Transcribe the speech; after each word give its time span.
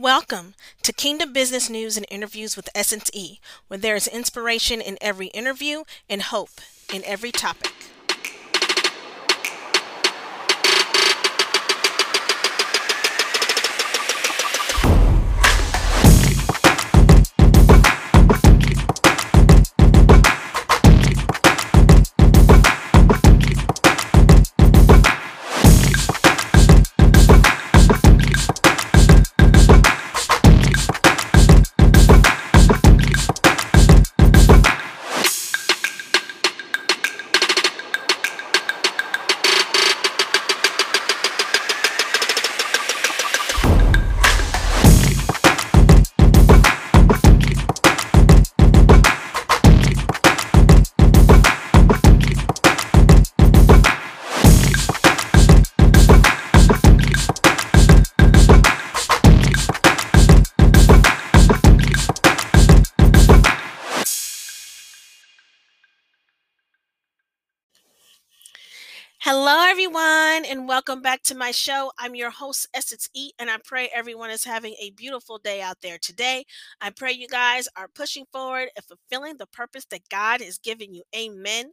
Welcome 0.00 0.54
to 0.84 0.92
Kingdom 0.92 1.32
Business 1.32 1.68
News 1.68 1.96
and 1.96 2.06
Interviews 2.08 2.56
with 2.56 2.68
Essence 2.72 3.10
E, 3.12 3.40
where 3.66 3.78
there 3.78 3.96
is 3.96 4.06
inspiration 4.06 4.80
in 4.80 4.96
every 5.00 5.26
interview 5.28 5.82
and 6.08 6.22
hope 6.22 6.60
in 6.94 7.02
every 7.04 7.32
topic. 7.32 7.72
Everyone, 69.78 70.44
and 70.44 70.66
welcome 70.66 71.00
back 71.00 71.22
to 71.22 71.36
my 71.36 71.52
show. 71.52 71.92
I'm 72.00 72.16
your 72.16 72.30
host, 72.30 72.66
Essence 72.74 73.08
E, 73.14 73.30
and 73.38 73.48
I 73.48 73.58
pray 73.64 73.88
everyone 73.94 74.28
is 74.28 74.42
having 74.42 74.74
a 74.80 74.90
beautiful 74.90 75.38
day 75.38 75.62
out 75.62 75.76
there 75.82 75.98
today. 75.98 76.44
I 76.80 76.90
pray 76.90 77.12
you 77.12 77.28
guys 77.28 77.68
are 77.76 77.86
pushing 77.86 78.24
forward 78.32 78.70
and 78.74 78.84
fulfilling 78.84 79.36
the 79.36 79.46
purpose 79.46 79.84
that 79.92 80.08
God 80.08 80.40
has 80.40 80.58
given 80.58 80.94
you. 80.94 81.04
Amen. 81.14 81.70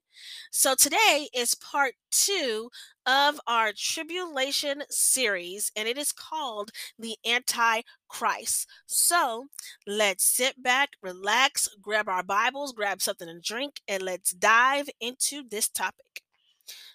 So, 0.52 0.75
today 0.75 1.30
is 1.36 1.56
part 1.56 1.95
two 2.12 2.70
of 3.08 3.42
our 3.47 3.72
tribulation 3.75 4.84
series, 4.92 5.72
and 5.75 5.88
it 5.88 5.97
is 5.97 6.12
called 6.12 6.69
The 7.00 7.16
Antichrist. 7.25 8.69
So, 8.86 9.47
let's 9.88 10.23
sit 10.23 10.62
back, 10.62 10.90
relax, 11.02 11.69
grab 11.81 12.08
our 12.08 12.22
Bibles, 12.22 12.72
grab 12.72 13.02
something 13.02 13.28
to 13.28 13.40
drink, 13.40 13.81
and 13.88 14.03
let's 14.03 14.30
dive 14.30 14.90
into 15.02 15.42
this 15.50 15.69
topic. 15.69 16.22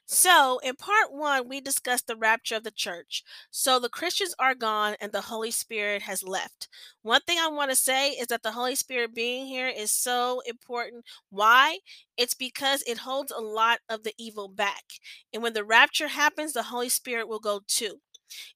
So, 0.06 0.58
in 0.64 0.74
part 0.76 1.12
one, 1.12 1.48
we 1.48 1.60
discussed 1.60 2.06
the 2.06 2.16
rapture 2.16 2.56
of 2.56 2.64
the 2.64 2.70
church. 2.70 3.22
So, 3.50 3.78
the 3.78 3.88
Christians 3.88 4.34
are 4.38 4.54
gone 4.54 4.96
and 5.00 5.12
the 5.12 5.20
Holy 5.20 5.50
Spirit 5.52 6.02
has 6.02 6.22
left. 6.22 6.68
One 7.02 7.20
thing 7.20 7.38
I 7.38 7.48
want 7.48 7.70
to 7.70 7.76
say 7.76 8.10
is 8.10 8.26
that 8.26 8.42
the 8.42 8.52
Holy 8.52 8.74
Spirit 8.74 9.14
being 9.14 9.46
here 9.46 9.68
is 9.68 9.92
so 9.92 10.42
important. 10.46 11.04
Why? 11.30 11.78
It's 12.16 12.34
because 12.34 12.82
it 12.86 12.98
holds 12.98 13.30
a 13.30 13.40
lot 13.40 13.78
of 13.88 14.02
the 14.02 14.12
evil 14.18 14.48
back. 14.48 14.84
And 15.32 15.42
when 15.42 15.52
the 15.52 15.64
rapture 15.64 16.08
happens, 16.08 16.52
the 16.52 16.64
Holy 16.64 16.88
Spirit 16.88 17.28
will 17.28 17.38
go 17.38 17.60
too. 17.66 18.00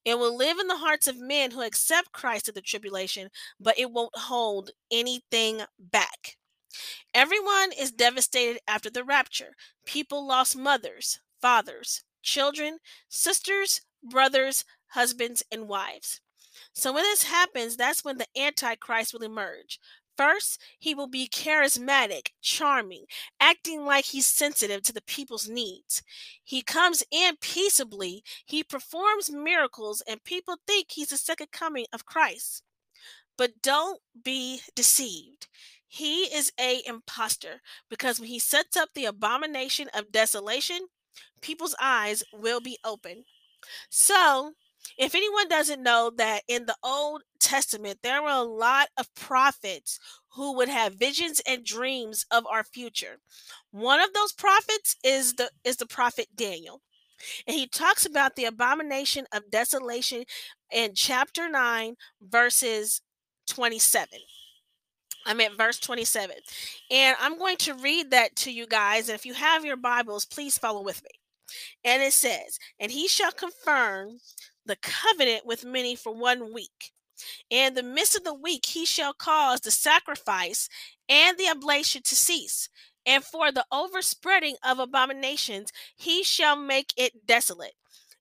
It 0.04 0.18
will 0.18 0.36
live 0.36 0.58
in 0.58 0.68
the 0.68 0.76
hearts 0.76 1.06
of 1.06 1.18
men 1.18 1.50
who 1.50 1.62
accept 1.62 2.12
Christ 2.12 2.48
at 2.48 2.54
the 2.54 2.60
tribulation, 2.62 3.30
but 3.60 3.78
it 3.78 3.90
won't 3.90 4.16
hold 4.16 4.70
anything 4.90 5.62
back. 5.78 6.36
Everyone 7.12 7.70
is 7.78 7.90
devastated 7.90 8.60
after 8.66 8.90
the 8.90 9.04
rapture. 9.04 9.54
People 9.84 10.26
lost 10.26 10.56
mothers, 10.56 11.20
fathers, 11.40 12.04
children, 12.22 12.78
sisters, 13.08 13.82
brothers, 14.02 14.64
husbands, 14.88 15.42
and 15.50 15.68
wives. 15.68 16.20
So 16.72 16.92
when 16.92 17.02
this 17.02 17.24
happens, 17.24 17.76
that's 17.76 18.04
when 18.04 18.18
the 18.18 18.26
Antichrist 18.36 19.12
will 19.12 19.22
emerge. 19.22 19.78
First, 20.16 20.62
he 20.78 20.94
will 20.94 21.08
be 21.08 21.26
charismatic, 21.26 22.28
charming, 22.40 23.06
acting 23.40 23.84
like 23.84 24.06
he's 24.06 24.26
sensitive 24.26 24.82
to 24.82 24.92
the 24.92 25.02
people's 25.02 25.48
needs. 25.48 26.02
He 26.44 26.62
comes 26.62 27.02
in 27.10 27.36
peaceably, 27.40 28.22
he 28.46 28.62
performs 28.62 29.32
miracles, 29.32 30.02
and 30.06 30.22
people 30.22 30.56
think 30.66 30.92
he's 30.92 31.08
the 31.08 31.16
second 31.16 31.50
coming 31.50 31.86
of 31.92 32.06
Christ. 32.06 32.62
But 33.36 33.60
don't 33.60 34.00
be 34.22 34.60
deceived. 34.76 35.48
He 35.94 36.24
is 36.24 36.52
a 36.60 36.82
impostor 36.86 37.60
because 37.88 38.18
when 38.18 38.28
he 38.28 38.38
sets 38.38 38.76
up 38.76 38.90
the 38.94 39.04
abomination 39.04 39.88
of 39.94 40.12
desolation, 40.12 40.88
people's 41.40 41.76
eyes 41.80 42.22
will 42.32 42.60
be 42.60 42.78
open. 42.84 43.24
So, 43.90 44.52
if 44.98 45.14
anyone 45.14 45.48
doesn't 45.48 45.82
know 45.82 46.10
that 46.16 46.42
in 46.48 46.66
the 46.66 46.76
Old 46.82 47.22
Testament, 47.40 48.00
there 48.02 48.22
were 48.22 48.28
a 48.30 48.42
lot 48.42 48.88
of 48.98 49.14
prophets 49.14 49.98
who 50.34 50.54
would 50.56 50.68
have 50.68 50.94
visions 50.96 51.40
and 51.46 51.64
dreams 51.64 52.26
of 52.30 52.46
our 52.46 52.64
future. 52.64 53.18
One 53.70 54.00
of 54.00 54.12
those 54.14 54.32
prophets 54.32 54.96
is 55.04 55.34
the 55.34 55.50
is 55.64 55.76
the 55.78 55.86
prophet 55.86 56.28
Daniel. 56.36 56.82
And 57.46 57.56
he 57.56 57.66
talks 57.66 58.06
about 58.06 58.36
the 58.36 58.44
abomination 58.46 59.26
of 59.32 59.50
desolation 59.50 60.24
in 60.72 60.94
chapter 60.94 61.48
9 61.48 61.96
verses 62.22 63.02
27. 63.48 64.20
I'm 65.26 65.40
at 65.40 65.56
verse 65.56 65.78
27. 65.78 66.36
And 66.90 67.16
I'm 67.20 67.38
going 67.38 67.56
to 67.58 67.74
read 67.74 68.10
that 68.10 68.36
to 68.36 68.52
you 68.52 68.66
guys. 68.66 69.08
And 69.08 69.16
if 69.16 69.26
you 69.26 69.34
have 69.34 69.64
your 69.64 69.76
Bibles, 69.76 70.24
please 70.24 70.58
follow 70.58 70.82
with 70.82 71.02
me. 71.02 71.10
And 71.84 72.02
it 72.02 72.12
says, 72.12 72.58
And 72.78 72.90
he 72.90 73.08
shall 73.08 73.32
confirm 73.32 74.18
the 74.66 74.76
covenant 74.76 75.46
with 75.46 75.64
many 75.64 75.96
for 75.96 76.14
one 76.14 76.52
week. 76.52 76.92
In 77.48 77.74
the 77.74 77.82
midst 77.82 78.16
of 78.16 78.24
the 78.24 78.34
week, 78.34 78.66
he 78.66 78.84
shall 78.84 79.12
cause 79.12 79.60
the 79.60 79.70
sacrifice 79.70 80.68
and 81.08 81.38
the 81.38 81.48
oblation 81.48 82.02
to 82.02 82.16
cease. 82.16 82.68
And 83.06 83.22
for 83.22 83.52
the 83.52 83.66
overspreading 83.70 84.56
of 84.64 84.78
abominations, 84.78 85.70
he 85.96 86.22
shall 86.22 86.56
make 86.56 86.92
it 86.96 87.26
desolate, 87.26 87.74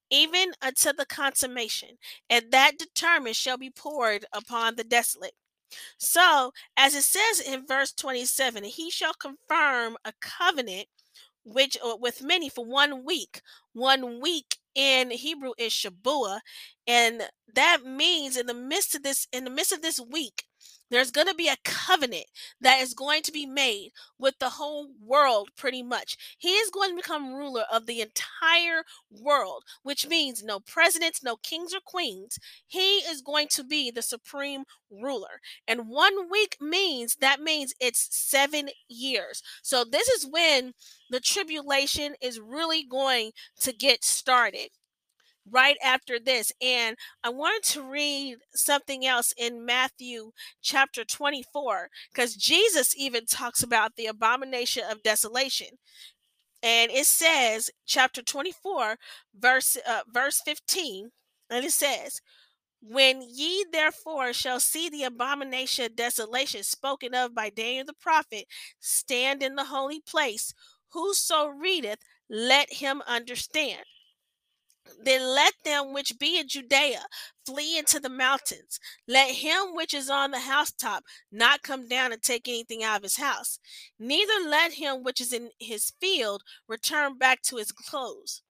even 0.10 0.52
unto 0.62 0.92
the 0.94 1.06
consummation. 1.06 1.98
And 2.30 2.52
that 2.52 2.78
determined 2.78 3.36
shall 3.36 3.58
be 3.58 3.70
poured 3.70 4.26
upon 4.34 4.76
the 4.76 4.84
desolate. 4.84 5.34
So, 5.98 6.52
as 6.78 6.96
it 6.96 7.04
says 7.04 7.40
in 7.40 7.66
verse 7.66 7.92
27, 7.94 8.64
he 8.64 8.90
shall 8.90 9.14
confirm 9.14 9.98
a 10.06 10.14
covenant 10.20 10.88
which 11.46 11.78
uh, 11.86 11.96
with 12.00 12.24
many 12.24 12.50
for 12.50 12.66
one 12.66 13.04
week. 13.06 13.42
One 13.74 14.22
week 14.22 14.58
in 14.76 15.12
Hebrew 15.12 15.52
is 15.58 15.74
Shabua, 15.74 16.40
and 16.88 17.24
that 17.54 17.80
means 17.86 18.38
in 18.38 18.46
the 18.48 18.54
midst 18.54 18.96
of 18.96 19.04
this 19.04 19.28
in 19.32 19.44
the 19.44 19.50
midst 19.50 19.72
of 19.72 19.82
this 19.82 20.00
week, 20.00 20.46
there's 20.90 21.12
going 21.12 21.28
to 21.28 21.36
be 21.36 21.48
a 21.48 21.58
covenant 21.64 22.26
that 22.62 22.80
is 22.82 22.94
going 22.94 23.24
to 23.24 23.32
be 23.32 23.46
made 23.46 23.92
with 24.20 24.36
the 24.40 24.50
whole 24.50 24.90
world, 25.04 25.50
pretty 25.58 25.84
much. 25.84 26.18
He 26.38 26.50
is 26.50 26.70
going 26.70 26.92
to 26.92 26.96
become 26.96 27.34
ruler 27.34 27.64
of 27.72 27.86
the 27.86 28.02
entire 28.02 28.84
world, 29.10 29.64
which 29.84 30.08
means 30.08 30.44
no 30.44 30.60
presidents, 30.60 31.24
no 31.24 31.36
kings 31.38 31.74
or 31.74 31.80
queens. 31.84 32.38
He 32.68 32.98
is 32.98 33.22
going 33.22 33.48
to 33.52 33.64
be 33.64 33.92
the 33.92 34.02
supreme 34.02 34.64
ruler. 34.92 35.42
And 35.68 35.90
one 35.90 36.30
week 36.30 36.58
means 36.62 37.16
that 37.22 37.40
means 37.40 37.74
it's 37.80 38.08
seven 38.12 38.70
years. 38.88 39.42
So 39.62 39.84
this 39.84 40.08
is 40.08 40.28
when 40.30 40.74
the 41.10 41.20
tribulation 41.20 42.16
is 42.22 42.40
really 42.40 42.84
going 42.84 43.32
to 43.62 43.74
get 43.74 44.04
started 44.04 44.70
right 45.50 45.78
after 45.84 46.20
this. 46.20 46.52
And 46.62 46.96
I 47.24 47.30
wanted 47.30 47.64
to 47.74 47.84
read 47.84 48.38
something 48.54 49.06
else 49.06 49.34
in 49.38 49.66
Matthew 49.66 50.32
chapter 50.62 51.04
24, 51.04 51.90
because 52.12 52.36
Jesus 52.36 52.96
even 52.98 53.26
talks 53.26 53.64
about 53.64 53.96
the 53.96 54.06
abomination 54.08 54.84
of 54.90 55.04
desolation. 55.04 55.68
And 56.62 56.92
it 56.92 57.06
says, 57.06 57.70
chapter 57.86 58.22
24, 58.22 58.98
verse 59.38 59.78
uh, 59.88 60.02
verse 60.12 60.42
15, 60.46 61.12
and 61.50 61.66
it 61.66 61.72
says, 61.72 62.22
when 62.82 63.22
ye 63.22 63.66
therefore 63.72 64.34
shall 64.34 64.60
see 64.60 64.90
the 64.90 65.04
abomination 65.04 65.86
of 65.86 65.96
desolation 65.96 66.64
spoken 66.64 67.14
of 67.16 67.34
by 67.34 67.50
Daniel 67.50 67.86
the 67.86 67.94
prophet 67.94 68.46
stand 68.80 69.42
in 69.42 69.56
the 69.56 69.66
holy 69.66 70.02
place, 70.02 70.54
whoso 70.90 71.48
readeth, 71.48 72.00
let 72.30 72.74
him 72.74 73.02
understand. 73.08 73.84
Then 75.04 75.22
let 75.36 75.54
them 75.64 75.94
which 75.94 76.18
be 76.20 76.38
in 76.38 76.48
Judea 76.48 77.06
flee 77.46 77.78
into 77.78 78.00
the 78.00 78.10
mountains. 78.10 78.80
Let 79.08 79.36
him 79.36 79.74
which 79.74 79.94
is 79.94 80.10
on 80.10 80.32
the 80.32 80.40
housetop 80.40 81.04
not 81.32 81.64
come 81.64 81.88
down 81.88 82.12
and 82.12 82.22
take 82.22 82.48
anything 82.48 82.84
out 82.84 82.98
of 82.98 83.04
his 83.04 83.18
house. 83.18 83.60
Neither 84.00 84.48
let 84.48 84.74
him 84.74 85.04
which 85.04 85.22
is 85.22 85.34
in 85.34 85.52
his 85.60 85.94
field 86.00 86.44
return 86.68 87.18
back 87.18 87.42
to 87.44 87.58
his 87.58 87.72
clothes. 87.72 88.42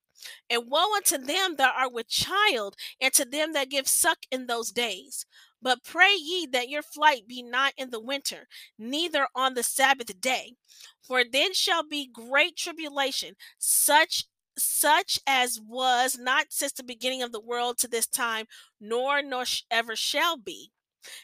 And 0.50 0.70
woe 0.70 0.96
unto 0.96 1.18
them 1.18 1.56
that 1.58 1.76
are 1.76 1.90
with 1.90 2.08
child, 2.08 2.78
and 3.02 3.14
to 3.14 3.26
them 3.26 3.52
that 3.54 3.70
give 3.70 3.88
suck 3.88 4.20
in 4.32 4.48
those 4.48 4.72
days. 4.72 5.26
But 5.62 5.84
pray 5.84 6.14
ye 6.16 6.46
that 6.52 6.70
your 6.70 6.82
flight 6.82 7.28
be 7.28 7.42
not 7.42 7.74
in 7.78 7.90
the 7.90 8.00
winter, 8.00 8.48
neither 8.78 9.28
on 9.36 9.54
the 9.54 9.64
Sabbath 9.64 10.20
day. 10.22 10.56
For 11.02 11.24
then 11.24 11.54
shall 11.54 11.84
be 11.84 12.08
great 12.08 12.56
tribulation, 12.56 13.36
such 13.58 14.26
such 14.58 15.20
as 15.26 15.60
was 15.60 16.18
not 16.18 16.48
since 16.50 16.74
the 16.74 16.84
beginning 16.84 17.22
of 17.22 17.32
the 17.32 17.40
world 17.40 17.78
to 17.80 17.88
this 17.88 18.08
time, 18.08 18.46
nor 18.80 19.22
nor 19.22 19.46
ever 19.72 19.96
shall 19.96 20.38
be. 20.38 20.72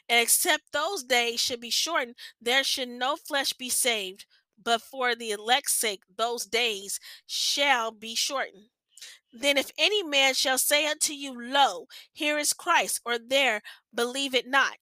And 0.08 0.20
except 0.20 0.72
those 0.72 1.04
days 1.04 1.40
should 1.40 1.62
be 1.62 1.70
shortened, 1.70 2.16
there 2.42 2.64
should 2.64 2.90
no 2.90 3.16
flesh 3.16 3.54
be 3.54 3.70
saved. 3.70 4.26
But 4.62 4.82
for 4.82 5.16
the 5.16 5.32
elect's 5.32 5.74
sake, 5.74 6.02
those 6.18 6.46
days 6.46 7.00
shall 7.26 7.92
be 7.92 8.14
shortened. 8.14 8.70
Then 9.32 9.58
if 9.58 9.72
any 9.78 10.04
man 10.04 10.34
shall 10.34 10.58
say 10.58 10.86
unto 10.88 11.14
you, 11.14 11.34
Lo, 11.40 11.88
here 12.12 12.38
is 12.38 12.52
Christ, 12.52 13.00
or 13.06 13.18
there, 13.18 13.62
believe 13.94 14.34
it 14.34 14.48
not. 14.48 14.78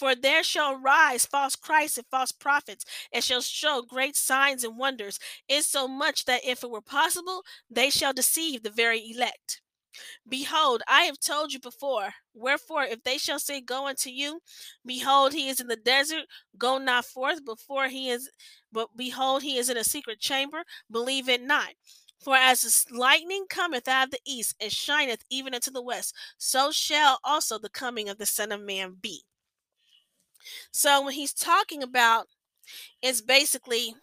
For 0.00 0.14
there 0.14 0.42
shall 0.42 0.76
rise 0.76 1.26
false 1.26 1.56
Christs 1.56 1.98
and 1.98 2.06
false 2.10 2.32
prophets, 2.32 2.86
and 3.12 3.22
shall 3.22 3.42
show 3.42 3.82
great 3.82 4.16
signs 4.16 4.64
and 4.64 4.78
wonders, 4.78 5.18
insomuch 5.46 6.24
that 6.24 6.42
if 6.42 6.64
it 6.64 6.70
were 6.70 6.80
possible, 6.80 7.42
they 7.68 7.90
shall 7.90 8.14
deceive 8.14 8.62
the 8.62 8.70
very 8.70 9.10
elect. 9.10 9.60
Behold, 10.26 10.82
I 10.88 11.02
have 11.02 11.20
told 11.20 11.52
you 11.52 11.60
before. 11.60 12.14
Wherefore, 12.32 12.84
if 12.84 13.02
they 13.02 13.18
shall 13.18 13.38
say, 13.38 13.60
Go 13.60 13.88
unto 13.88 14.08
you, 14.08 14.40
behold, 14.86 15.34
he 15.34 15.50
is 15.50 15.60
in 15.60 15.66
the 15.66 15.76
desert, 15.76 16.24
go 16.56 16.78
not 16.78 17.04
forth. 17.04 17.44
Before 17.44 17.88
he 17.88 18.08
is, 18.08 18.30
but 18.72 18.96
behold, 18.96 19.42
he 19.42 19.58
is 19.58 19.68
in 19.68 19.76
a 19.76 19.84
secret 19.84 20.18
chamber, 20.18 20.64
believe 20.90 21.28
it 21.28 21.42
not. 21.42 21.74
For 22.20 22.36
as 22.36 22.62
the 22.62 22.96
lightning 22.96 23.44
cometh 23.50 23.86
out 23.86 24.06
of 24.06 24.10
the 24.12 24.20
east 24.26 24.54
and 24.62 24.72
shineth 24.72 25.24
even 25.28 25.52
unto 25.54 25.70
the 25.70 25.82
west, 25.82 26.14
so 26.38 26.70
shall 26.72 27.18
also 27.22 27.58
the 27.58 27.68
coming 27.68 28.08
of 28.08 28.16
the 28.16 28.24
Son 28.24 28.50
of 28.50 28.62
Man 28.62 28.96
be. 28.98 29.24
So 30.72 31.04
when 31.04 31.14
he's 31.14 31.34
talking 31.34 31.82
about, 31.82 32.26
it's 33.02 33.20
basically 33.20 33.94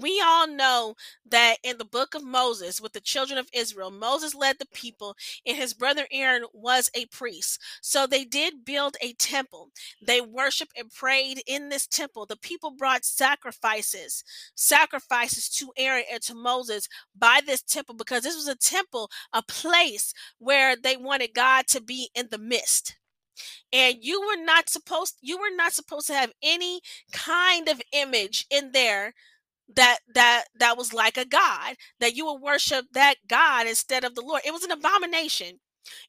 we 0.00 0.22
all 0.24 0.46
know 0.46 0.94
that 1.30 1.56
in 1.62 1.78
the 1.78 1.84
book 1.84 2.14
of 2.14 2.24
Moses 2.24 2.80
with 2.80 2.92
the 2.92 3.00
children 3.00 3.38
of 3.38 3.48
Israel, 3.52 3.90
Moses 3.90 4.34
led 4.34 4.58
the 4.58 4.66
people 4.66 5.16
and 5.46 5.56
his 5.56 5.74
brother 5.74 6.06
Aaron 6.12 6.44
was 6.52 6.90
a 6.94 7.06
priest. 7.06 7.60
So 7.80 8.06
they 8.06 8.24
did 8.24 8.64
build 8.64 8.96
a 9.00 9.14
temple. 9.14 9.70
They 10.02 10.20
worshiped 10.20 10.72
and 10.76 10.92
prayed 10.92 11.42
in 11.46 11.68
this 11.68 11.86
temple. 11.86 12.26
The 12.26 12.36
people 12.36 12.70
brought 12.70 13.04
sacrifices, 13.04 14.24
sacrifices 14.54 15.48
to 15.50 15.72
Aaron 15.76 16.04
and 16.12 16.22
to 16.22 16.34
Moses 16.34 16.88
by 17.16 17.40
this 17.44 17.62
temple 17.62 17.94
because 17.94 18.22
this 18.22 18.36
was 18.36 18.48
a 18.48 18.56
temple, 18.56 19.10
a 19.32 19.42
place 19.42 20.12
where 20.38 20.76
they 20.76 20.96
wanted 20.96 21.34
God 21.34 21.66
to 21.68 21.80
be 21.80 22.10
in 22.14 22.28
the 22.30 22.38
midst 22.38 22.96
and 23.72 23.96
you 24.00 24.20
were 24.20 24.42
not 24.42 24.68
supposed 24.68 25.16
you 25.20 25.38
were 25.38 25.54
not 25.54 25.72
supposed 25.72 26.06
to 26.06 26.14
have 26.14 26.32
any 26.42 26.80
kind 27.12 27.68
of 27.68 27.80
image 27.92 28.46
in 28.50 28.72
there 28.72 29.14
that 29.74 29.98
that 30.14 30.44
that 30.58 30.76
was 30.76 30.92
like 30.92 31.16
a 31.16 31.24
god 31.24 31.76
that 32.00 32.14
you 32.14 32.24
would 32.26 32.40
worship 32.40 32.86
that 32.92 33.16
god 33.28 33.66
instead 33.66 34.04
of 34.04 34.14
the 34.14 34.22
lord. 34.22 34.42
It 34.44 34.52
was 34.52 34.64
an 34.64 34.70
abomination. 34.70 35.60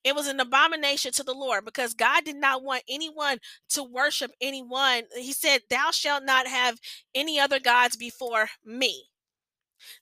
It 0.03 0.15
was 0.15 0.27
an 0.27 0.39
abomination 0.39 1.12
to 1.13 1.24
the 1.24 1.33
lord 1.33 1.65
because 1.65 1.94
god 1.94 2.24
did 2.25 2.35
not 2.35 2.63
want 2.63 2.83
anyone 2.89 3.39
to 3.69 3.83
worship 3.83 4.31
anyone. 4.41 5.03
He 5.15 5.33
said 5.33 5.62
thou 5.69 5.91
shalt 5.91 6.23
not 6.23 6.47
have 6.47 6.80
any 7.15 7.39
other 7.39 7.59
gods 7.59 7.95
before 7.95 8.50
me. 8.65 9.06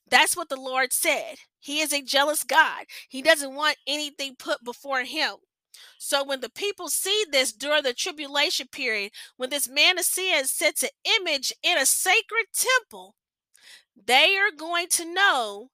That's 0.09 0.35
what 0.37 0.49
the 0.49 0.59
lord 0.59 0.93
said. 0.93 1.35
He 1.59 1.79
is 1.79 1.93
a 1.93 2.01
jealous 2.01 2.43
god. 2.43 2.85
He 3.09 3.21
doesn't 3.21 3.55
want 3.55 3.77
anything 3.87 4.35
put 4.37 4.63
before 4.63 5.03
him 5.03 5.35
so 5.97 6.23
when 6.23 6.41
the 6.41 6.49
people 6.49 6.87
see 6.89 7.25
this 7.31 7.51
during 7.51 7.83
the 7.83 7.93
tribulation 7.93 8.67
period 8.71 9.11
when 9.37 9.49
this 9.49 9.69
man 9.69 9.97
of 9.97 10.05
sin 10.05 10.45
sets 10.45 10.83
an 10.83 10.89
image 11.19 11.53
in 11.63 11.77
a 11.77 11.85
sacred 11.85 12.45
temple 12.53 13.15
they 14.05 14.37
are 14.37 14.51
going 14.55 14.87
to 14.89 15.11
know 15.13 15.69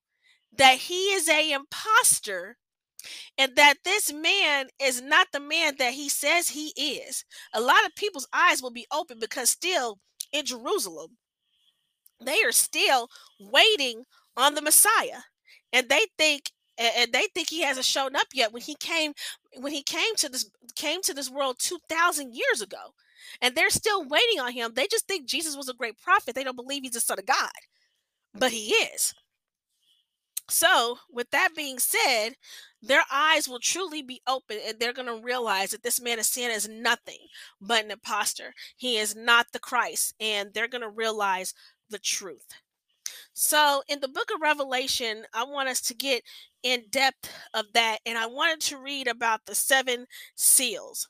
that 0.56 0.77
he 0.77 1.12
is 1.13 1.27
a 1.30 1.51
impostor 1.51 2.57
and 3.38 3.56
that 3.56 3.77
this 3.83 4.13
man 4.13 4.68
is 4.80 5.01
not 5.01 5.27
the 5.31 5.39
man 5.39 5.75
that 5.80 5.94
he 5.94 6.09
says 6.09 6.50
he 6.50 6.69
is. 6.75 7.25
A 7.54 7.62
lot 7.62 7.86
of 7.86 7.95
people's 7.95 8.27
eyes 8.33 8.62
will 8.62 8.71
be 8.71 8.86
open 8.92 9.18
because 9.19 9.50
still 9.50 10.00
in 10.31 10.45
Jerusalem, 10.45 11.18
they 12.24 12.44
are 12.44 12.51
still 12.51 13.09
waiting 13.39 14.04
on 14.38 14.56
the 14.56 14.62
Messiah. 14.62 15.21
And 15.74 15.89
they 15.89 16.06
think 16.18 16.51
and 16.77 17.12
they 17.12 17.27
think 17.33 17.50
he 17.50 17.62
hasn't 17.62 17.85
shown 17.85 18.15
up 18.15 18.27
yet 18.33 18.53
when 18.53 18.62
he 18.62 18.75
came 18.75 19.13
when 19.57 19.73
he 19.73 19.83
came 19.83 20.15
to 20.18 20.29
this 20.29 20.50
came 20.75 21.01
to 21.03 21.13
this 21.13 21.29
world 21.29 21.57
2000 21.59 22.33
years 22.33 22.62
ago. 22.62 22.94
And 23.41 23.56
they're 23.56 23.69
still 23.69 24.03
waiting 24.03 24.39
on 24.39 24.51
him. 24.51 24.71
They 24.73 24.88
just 24.88 25.07
think 25.07 25.27
Jesus 25.27 25.56
was 25.56 25.69
a 25.69 25.73
great 25.73 26.00
prophet. 26.01 26.35
They 26.35 26.44
don't 26.44 26.56
believe 26.56 26.83
he's 26.83 26.94
the 26.94 27.00
son 27.00 27.19
of 27.19 27.25
God 27.25 27.51
but 28.33 28.51
he 28.51 28.69
is. 28.69 29.13
So, 30.50 30.97
with 31.09 31.29
that 31.31 31.50
being 31.56 31.79
said, 31.79 32.31
their 32.81 33.03
eyes 33.12 33.47
will 33.47 33.59
truly 33.59 34.01
be 34.01 34.21
open 34.27 34.57
and 34.65 34.77
they're 34.79 34.91
going 34.91 35.07
to 35.07 35.23
realize 35.23 35.71
that 35.71 35.83
this 35.83 36.01
man 36.01 36.19
of 36.19 36.25
sin 36.25 36.51
is 36.51 36.68
nothing 36.68 37.19
but 37.62 37.85
an 37.85 37.91
impostor. 37.91 38.53
He 38.75 38.97
is 38.97 39.15
not 39.15 39.47
the 39.53 39.59
Christ, 39.59 40.13
and 40.19 40.53
they're 40.53 40.68
going 40.68 40.81
to 40.81 40.89
realize 40.89 41.53
the 41.89 42.00
truth. 42.00 42.47
So, 43.33 43.83
in 43.88 44.00
the 44.01 44.07
book 44.07 44.30
of 44.33 44.42
Revelation, 44.42 45.25
I 45.33 45.44
want 45.45 45.69
us 45.69 45.81
to 45.83 45.94
get 45.94 46.24
in 46.63 46.83
depth 46.89 47.31
of 47.54 47.66
that, 47.74 48.00
and 48.06 48.18
I 48.18 48.28
wanted 48.28 48.60
to 48.62 48.78
read 48.78 49.07
about 49.07 49.45
the 49.45 49.56
seven 49.56 50.06
seals 50.36 51.07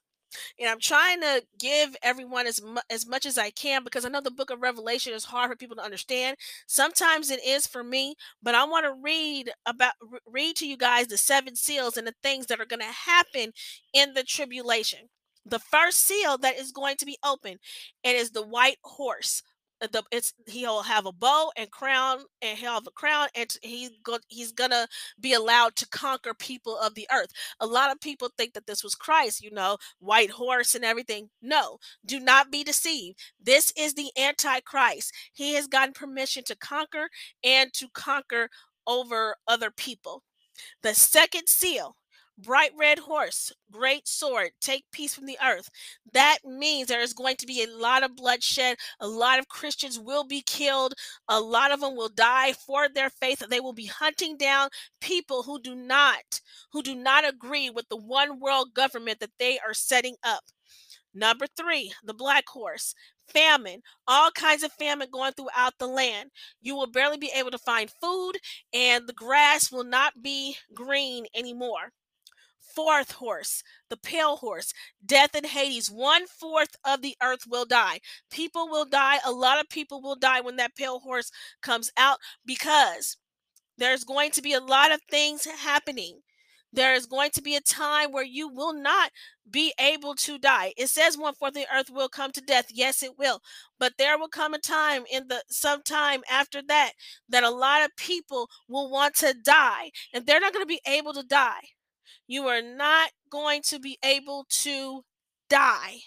and 0.60 0.70
I'm 0.70 0.80
trying 0.80 1.22
to 1.22 1.44
give 1.60 1.96
everyone 2.04 2.48
as 2.48 2.62
mu- 2.62 2.82
as 2.90 3.08
much 3.08 3.26
as 3.26 3.38
I 3.38 3.52
can 3.52 3.84
because 3.84 4.06
I 4.06 4.10
know 4.10 4.22
the 4.22 4.32
book 4.32 4.50
of 4.50 4.62
Revelation 4.62 5.14
is 5.14 5.26
hard 5.26 5.50
for 5.50 5.56
people 5.58 5.76
to 5.78 5.84
understand. 5.84 6.38
Sometimes 6.68 7.32
it 7.32 7.44
is 7.46 7.68
for 7.68 7.84
me, 7.84 8.16
but 8.44 8.56
I 8.56 8.64
want 8.66 8.86
to 8.86 8.94
read 9.02 9.52
about 9.66 9.94
read 10.28 10.56
to 10.58 10.68
you 10.68 10.78
guys 10.78 11.08
the 11.08 11.18
seven 11.18 11.56
seals 11.56 11.98
and 11.98 12.08
the 12.08 12.16
things 12.24 12.48
that 12.48 12.60
are 12.62 12.66
going 12.66 12.82
to 12.82 12.86
happen 12.86 13.52
in 13.94 14.14
the 14.14 14.24
tribulation. 14.24 15.10
The 15.46 15.60
first 15.60 16.00
seal 16.02 16.38
that 16.40 16.58
is 16.58 16.72
going 16.72 16.98
to 16.98 17.06
be 17.06 17.18
open, 17.24 17.58
it 18.04 18.16
is 18.16 18.32
the 18.32 18.46
white 18.46 18.78
horse 18.84 19.42
Uh, 19.82 19.88
the 19.92 20.04
it's 20.12 20.34
he'll 20.48 20.82
have 20.84 21.06
a 21.06 21.12
bow 21.12 21.52
and 21.58 21.72
crown 21.72 22.20
and 22.42 22.58
he'll 22.58 22.74
have 22.74 22.88
a 22.88 22.92
crown 22.92 23.28
and 23.36 23.58
go, 24.04 24.18
he's 24.28 24.52
gonna 24.52 24.88
be 25.20 25.34
allowed 25.34 25.76
to 25.76 25.88
conquer 25.90 26.34
people 26.34 26.78
of 26.78 26.96
the 26.96 27.08
earth. 27.14 27.32
A 27.60 27.66
lot 27.66 27.92
of 27.92 28.00
people 28.00 28.30
think 28.38 28.54
that 28.54 28.68
this 28.68 28.84
was 28.84 28.96
christ 28.96 29.44
you 29.44 29.52
know 29.52 29.78
white 30.00 30.30
horse 30.32 30.76
and 30.76 30.86
everything. 30.86 31.30
No 31.42 31.78
do 32.06 32.20
not 32.20 32.52
be 32.52 32.64
deceived. 32.64 33.20
This 33.42 33.74
is 33.78 33.94
the 33.94 34.12
antichrist. 34.18 35.14
He 35.34 35.54
has 35.56 35.68
gotten 35.68 35.94
permission 35.94 36.44
to 36.46 36.56
conquer 36.56 37.10
and 37.44 37.74
to 37.74 37.88
conquer 37.94 38.50
over 38.88 39.36
other 39.48 39.72
people. 39.72 40.24
The 40.84 40.94
second 40.94 41.48
seal 41.48 41.96
bright 42.38 42.72
red 42.78 43.00
horse, 43.00 43.52
great 43.72 44.08
sword, 44.08 44.52
take 44.60 44.86
peace 44.92 45.14
from 45.14 45.26
the 45.26 45.38
earth. 45.46 45.70
That 46.14 46.40
means 46.46 46.88
there 46.88 47.02
is 47.02 47.14
going 47.14 47.36
to 47.38 47.46
be 47.46 47.64
a 47.64 47.78
lot 47.78 48.04
of 48.04 48.16
bloodshed. 48.16 48.78
A 49.00 49.08
lot 49.08 49.40
of 49.40 49.48
Christians 49.48 50.00
will 50.00 50.24
be 50.24 50.42
killed. 50.42 50.94
A 51.28 51.40
lot 51.40 51.72
of 51.72 51.82
them 51.82 51.96
will 51.96 52.10
die 52.10 52.54
for 52.54 52.90
their 52.90 53.10
faith. 53.10 53.44
They 53.50 53.60
will 53.60 53.74
be 53.74 53.86
hunting 53.86 54.38
down 54.38 54.70
people 55.00 55.44
who 55.44 55.60
do 55.62 55.76
not, 55.76 56.42
who 56.72 56.82
do 56.82 56.96
not 56.96 57.28
agree 57.28 57.70
with 57.70 57.88
the 57.90 57.98
one 57.98 58.40
world 58.40 58.74
government 58.74 59.20
that 59.20 59.32
they 59.40 59.60
are 59.60 59.74
setting 59.74 60.16
up. 60.24 60.44
Number 61.14 61.46
three, 61.58 61.94
the 62.04 62.14
black 62.14 62.48
horse. 62.48 62.94
Famine, 63.28 63.82
all 64.10 64.30
kinds 64.32 64.62
of 64.62 64.74
famine 64.74 65.08
going 65.10 65.32
throughout 65.32 65.74
the 65.80 65.88
land. 65.88 66.32
You 66.62 66.76
will 66.76 66.92
barely 66.92 67.16
be 67.16 67.32
able 67.34 67.52
to 67.52 67.58
find 67.58 67.90
food, 68.02 68.34
and 68.74 69.08
the 69.08 69.14
grass 69.14 69.72
will 69.72 69.86
not 69.86 70.22
be 70.22 70.58
green 70.74 71.28
anymore 71.34 71.94
fourth 72.76 73.12
horse, 73.12 73.64
the 73.90 73.98
pale 73.98 74.38
horse, 74.38 74.74
death 75.06 75.36
and 75.36 75.46
Hades. 75.46 75.90
One 75.90 76.28
fourth 76.28 76.76
of 76.86 77.02
the 77.02 77.16
earth 77.22 77.46
will 77.48 77.66
die. 77.66 78.00
People 78.32 78.68
will 78.70 78.86
die. 78.86 79.20
A 79.26 79.32
lot 79.32 79.60
of 79.60 79.70
people 79.70 80.02
will 80.02 80.16
die 80.16 80.42
when 80.42 80.56
that 80.58 80.76
pale 80.76 81.00
horse 81.00 81.32
comes 81.62 81.92
out 81.98 82.18
because 82.46 83.18
there's 83.78 84.04
going 84.04 84.32
to 84.32 84.42
be 84.42 84.54
a 84.54 84.60
lot 84.60 84.92
of 84.92 85.02
things 85.10 85.46
happening. 85.46 86.20
There 86.74 86.94
is 86.94 87.06
going 87.06 87.32
to 87.32 87.42
be 87.42 87.56
a 87.56 87.62
time 87.62 88.12
where 88.12 88.24
you 88.24 88.48
will 88.48 88.74
not 88.74 89.12
be 89.50 89.74
able 89.78 90.16
to 90.16 90.38
die. 90.38 90.74
It 90.78 90.88
says 90.88 91.18
one 91.18 91.34
fourth 91.34 91.50
of 91.50 91.56
the 91.56 91.68
earth 91.74 91.90
will 91.90 92.08
come 92.08 92.32
to 92.32 92.42
death. 92.42 92.68
Yes, 92.72 93.04
it 93.04 93.18
will. 93.18 93.42
But 93.78 93.94
there 93.98 94.18
will 94.18 94.30
come 94.30 94.54
a 94.54 94.60
time 94.60 95.04
in 95.12 95.28
the 95.28 95.44
sometime 95.50 96.22
after 96.30 96.62
that 96.68 96.94
that 97.28 97.44
a 97.44 97.50
lot 97.50 97.84
of 97.84 97.96
people 97.98 98.50
will 98.70 98.90
want 98.90 99.16
to 99.16 99.34
die 99.34 99.92
and 100.14 100.26
they're 100.26 100.40
not 100.40 100.54
going 100.54 100.64
to 100.64 100.68
be 100.68 100.82
able 100.88 101.14
to 101.14 101.24
die 101.24 101.70
you 102.28 102.48
are 102.48 102.62
not 102.62 103.12
going 103.30 103.62
to 103.64 103.80
be 103.80 103.98
able 104.04 104.46
to 104.50 105.04
die 105.50 106.00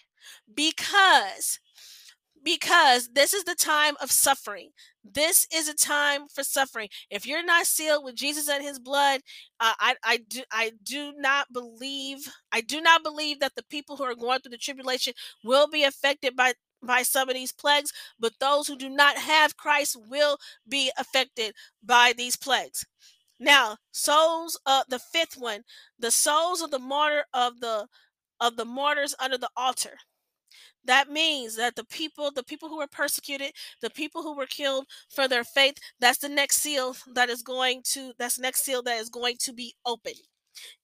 because 0.52 1.60
because 2.44 3.10
this 3.14 3.32
is 3.32 3.44
the 3.44 3.54
time 3.54 3.94
of 4.02 4.10
suffering. 4.10 4.70
This 5.02 5.46
is 5.52 5.68
a 5.68 5.74
time 5.74 6.28
for 6.28 6.44
suffering. 6.44 6.88
If 7.10 7.26
you're 7.26 7.44
not 7.44 7.66
sealed 7.66 8.04
with 8.04 8.16
Jesus 8.16 8.48
and 8.48 8.62
His 8.62 8.78
blood, 8.78 9.20
uh, 9.60 9.72
I, 9.80 9.94
I 10.04 10.18
do, 10.28 10.42
I 10.52 10.72
do 10.82 11.14
not 11.16 11.52
believe, 11.52 12.28
I 12.52 12.60
do 12.60 12.80
not 12.80 13.02
believe 13.02 13.40
that 13.40 13.54
the 13.56 13.64
people 13.64 13.96
who 13.96 14.04
are 14.04 14.14
going 14.14 14.40
through 14.40 14.50
the 14.50 14.58
tribulation 14.58 15.14
will 15.42 15.68
be 15.68 15.84
affected 15.84 16.36
by 16.36 16.52
by 16.82 17.02
some 17.02 17.30
of 17.30 17.34
these 17.34 17.52
plagues. 17.52 17.92
But 18.20 18.34
those 18.40 18.68
who 18.68 18.76
do 18.76 18.90
not 18.90 19.16
have 19.16 19.56
Christ 19.56 19.96
will 20.08 20.36
be 20.68 20.92
affected 20.98 21.54
by 21.82 22.12
these 22.16 22.36
plagues. 22.36 22.84
Now, 23.38 23.78
souls, 23.92 24.58
uh, 24.66 24.84
the 24.88 24.98
fifth 24.98 25.36
one, 25.36 25.64
the 25.98 26.10
souls 26.10 26.62
of 26.62 26.70
the 26.70 26.78
martyr 26.78 27.24
of 27.32 27.60
the 27.60 27.88
of 28.40 28.56
the 28.56 28.64
martyrs 28.64 29.14
under 29.20 29.38
the 29.38 29.50
altar. 29.56 29.98
That 30.84 31.08
means 31.10 31.56
that 31.56 31.76
the 31.76 31.84
people 31.84 32.30
the 32.30 32.44
people 32.44 32.68
who 32.68 32.78
were 32.78 32.86
persecuted 32.86 33.52
the 33.80 33.90
people 33.90 34.22
who 34.22 34.36
were 34.36 34.46
killed 34.46 34.86
for 35.08 35.26
their 35.28 35.44
faith 35.44 35.76
that's 36.00 36.18
the 36.18 36.28
next 36.28 36.58
seal 36.58 36.96
that 37.14 37.30
is 37.30 37.42
going 37.42 37.82
to 37.92 38.12
that's 38.18 38.38
next 38.38 38.64
seal 38.64 38.82
that 38.82 38.98
is 38.98 39.08
going 39.10 39.36
to 39.40 39.52
be 39.52 39.74
open. 39.86 40.12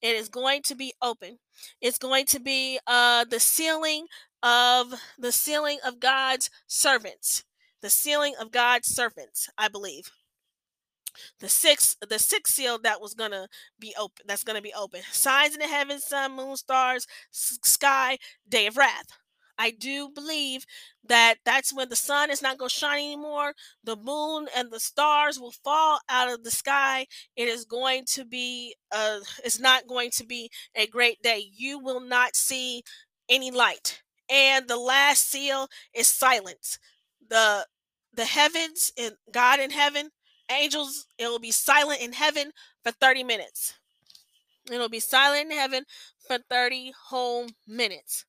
It 0.03 0.17
is 0.17 0.29
going 0.29 0.63
to 0.65 0.75
be 0.77 0.95
open. 1.03 1.39
It's 1.81 1.99
going 1.99 2.27
to 2.27 2.41
be 2.41 2.81
uh 2.87 3.25
the 3.27 3.41
sealing 3.41 4.07
of 4.43 4.95
the 5.19 5.33
sealing 5.33 5.79
of 5.87 6.01
god's 6.01 6.51
servants. 6.67 7.45
The 7.83 7.91
sealing 7.91 8.35
of 8.41 8.51
god's 8.53 8.89
servants 8.89 9.49
i 9.59 9.69
believe 9.69 10.11
the 11.41 11.49
sixth 11.49 11.97
the 12.09 12.19
sixth 12.19 12.55
seal 12.55 12.79
that 12.79 13.01
was 13.01 13.15
gonna 13.15 13.49
be 13.79 13.95
open 13.99 14.25
that's 14.27 14.45
gonna 14.45 14.63
be 14.63 14.73
open 14.75 15.01
signs 15.13 15.55
in 15.55 15.61
the 15.61 15.67
heavens 15.69 16.05
sun 16.05 16.35
moon 16.37 16.57
stars 16.57 17.07
sky 17.31 18.19
day 18.49 18.67
of 18.67 18.77
wrath 18.77 19.07
I 19.59 19.73
do 19.73 20.09
believe 20.09 20.65
that 21.05 21.35
that's 21.45 21.75
when 21.75 21.91
the 21.91 21.97
sun 21.97 22.31
is 22.31 22.41
not 22.41 22.59
to 22.59 22.69
shine 22.71 22.99
anymore. 22.99 23.53
The 23.85 23.97
moon 23.97 24.49
and 24.57 24.71
the 24.71 24.81
stars 24.81 25.39
will 25.39 25.53
fall 25.53 26.01
out 26.09 26.31
of 26.33 26.45
the 26.45 26.51
sky. 26.51 27.07
It 27.37 27.47
is 27.49 27.67
going 27.67 28.05
to 28.13 28.25
be 28.25 28.75
uh 28.91 29.21
it's 29.45 29.61
not 29.61 29.87
going 29.87 30.11
to 30.13 30.25
be 30.27 30.51
a 30.75 30.87
great 30.87 31.21
day. 31.23 31.45
You 31.53 31.79
will 31.79 32.01
not 32.01 32.37
see 32.37 32.83
any 33.29 33.51
light. 33.51 34.03
And 34.31 34.67
the 34.69 34.77
last 34.79 35.29
seal 35.31 35.69
is 35.95 36.07
silence. 36.09 36.79
The 37.29 37.67
the 38.13 38.25
heavens 38.25 38.91
and 38.99 39.15
God 39.33 39.61
in 39.61 39.71
heaven, 39.71 40.11
angels, 40.51 41.07
it 41.19 41.29
will 41.29 41.39
be 41.39 41.51
silent 41.51 42.01
in 42.01 42.13
heaven 42.13 42.53
for 42.83 42.93
30 42.93 43.25
minutes. 43.25 43.75
It'll 44.71 44.89
be 44.89 45.01
silent 45.01 45.51
in 45.51 45.57
heaven 45.57 45.85
for 46.27 46.39
30 46.39 46.93
whole 47.09 47.47
minutes. 47.67 48.25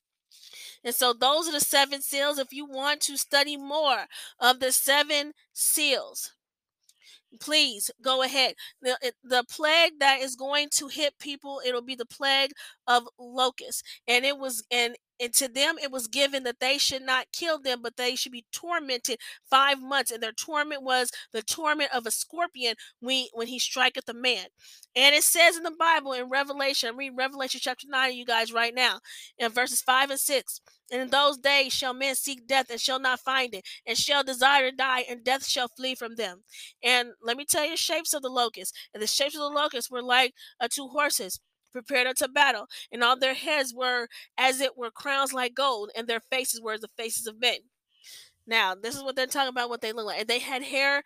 And 0.84 0.96
so 0.96 1.14
those 1.14 1.48
are 1.48 1.52
the 1.52 1.60
seven 1.60 2.02
seals. 2.02 2.40
If 2.40 2.52
you 2.52 2.66
want 2.66 3.02
to 3.02 3.18
study 3.18 3.58
more 3.58 4.06
of 4.40 4.60
the 4.60 4.72
seven 4.72 5.34
seals, 5.54 6.32
please 7.40 7.92
go 8.02 8.24
ahead. 8.24 8.56
The, 8.82 9.14
the 9.24 9.44
plague 9.50 10.00
that 10.00 10.20
is 10.22 10.36
going 10.36 10.70
to 10.78 10.88
hit 10.88 11.20
people, 11.20 11.62
it'll 11.66 11.82
be 11.82 11.96
the 11.96 12.06
plague 12.06 12.52
of 12.88 13.08
locusts. 13.20 13.84
And 14.08 14.26
it 14.26 14.38
was, 14.38 14.64
and 14.72 14.96
and 15.22 15.34
to 15.36 15.48
them 15.48 15.76
it 15.82 15.92
was 15.92 16.08
given 16.08 16.44
that 16.44 16.60
they 16.60 16.78
should 16.78 17.04
not 17.04 17.28
kill 17.32 17.60
them, 17.60 17.82
but 17.82 17.96
they 17.96 18.16
should 18.16 18.32
be 18.32 18.46
tormented 18.52 19.20
five 19.50 19.82
months. 19.82 20.12
And 20.12 20.22
their 20.22 20.32
torment 20.32 20.84
was 20.84 21.12
the 21.32 21.44
torment 21.44 21.92
of 21.94 22.08
a 22.08 22.12
scorpion 22.12 22.76
when, 23.00 23.26
when 23.34 23.48
he 23.48 23.60
striketh 23.60 24.10
a 24.10 24.14
man. 24.14 24.48
And 24.96 25.16
it 25.16 25.24
says 25.24 25.56
in 25.56 25.64
the 25.64 25.72
Bible 25.72 26.14
in 26.14 26.30
Revelation, 26.30 26.98
read 26.98 27.14
Revelation 27.16 27.62
chapter 27.64 27.88
9, 27.88 28.14
you 28.14 28.26
guys, 28.26 28.52
right 28.52 28.74
now, 28.74 29.00
in 29.38 29.52
verses 29.52 29.82
5 29.82 30.10
and 30.10 30.20
6. 30.20 30.62
And 30.92 31.02
in 31.02 31.10
those 31.10 31.38
days 31.38 31.72
shall 31.72 31.94
men 31.94 32.16
seek 32.16 32.46
death 32.46 32.70
and 32.70 32.82
shall 32.82 33.00
not 33.00 33.22
find 33.22 33.56
it, 33.56 33.66
and 33.86 33.98
shall 33.98 34.24
desire 34.24 34.70
to 34.70 34.76
die, 34.76 35.06
and 35.10 35.24
death 35.24 35.46
shall 35.46 35.70
flee 35.70 35.96
from 35.96 36.16
them. 36.16 36.44
And 36.84 37.12
let 37.24 37.38
me 37.38 37.46
tell 37.46 37.66
you 37.66 37.78
shapes 37.78 38.14
of 38.14 38.22
the 38.22 38.30
locusts. 38.30 38.78
And 38.94 39.02
the 39.02 39.08
shapes 39.08 39.36
of 39.36 39.42
the 39.42 39.48
locusts 39.48 39.90
were 39.90 40.04
like 40.04 40.34
uh, 40.60 40.68
two 40.70 40.90
horses 40.90 41.40
prepared 41.72 42.08
unto 42.08 42.28
battle, 42.28 42.68
and 42.92 43.04
all 43.04 43.18
their 43.18 43.34
heads 43.34 43.74
were 43.74 44.08
as 44.38 44.62
it 44.62 44.78
were 44.78 44.92
crowns 44.92 45.34
like 45.34 45.54
gold, 45.54 45.92
and 45.96 46.08
their 46.08 46.20
faces 46.20 46.62
were 46.62 46.74
as 46.74 46.82
the 46.82 46.90
faces 46.98 47.28
of 47.28 47.40
men. 47.40 47.60
Now, 48.48 48.76
this 48.76 48.96
is 48.96 49.04
what 49.04 49.16
they're 49.16 49.28
talking 49.28 49.50
about, 49.50 49.70
what 49.70 49.82
they 49.82 49.94
look 49.94 50.08
like. 50.08 50.20
And 50.20 50.28
they 50.28 50.40
had 50.40 50.64
hair 50.64 51.04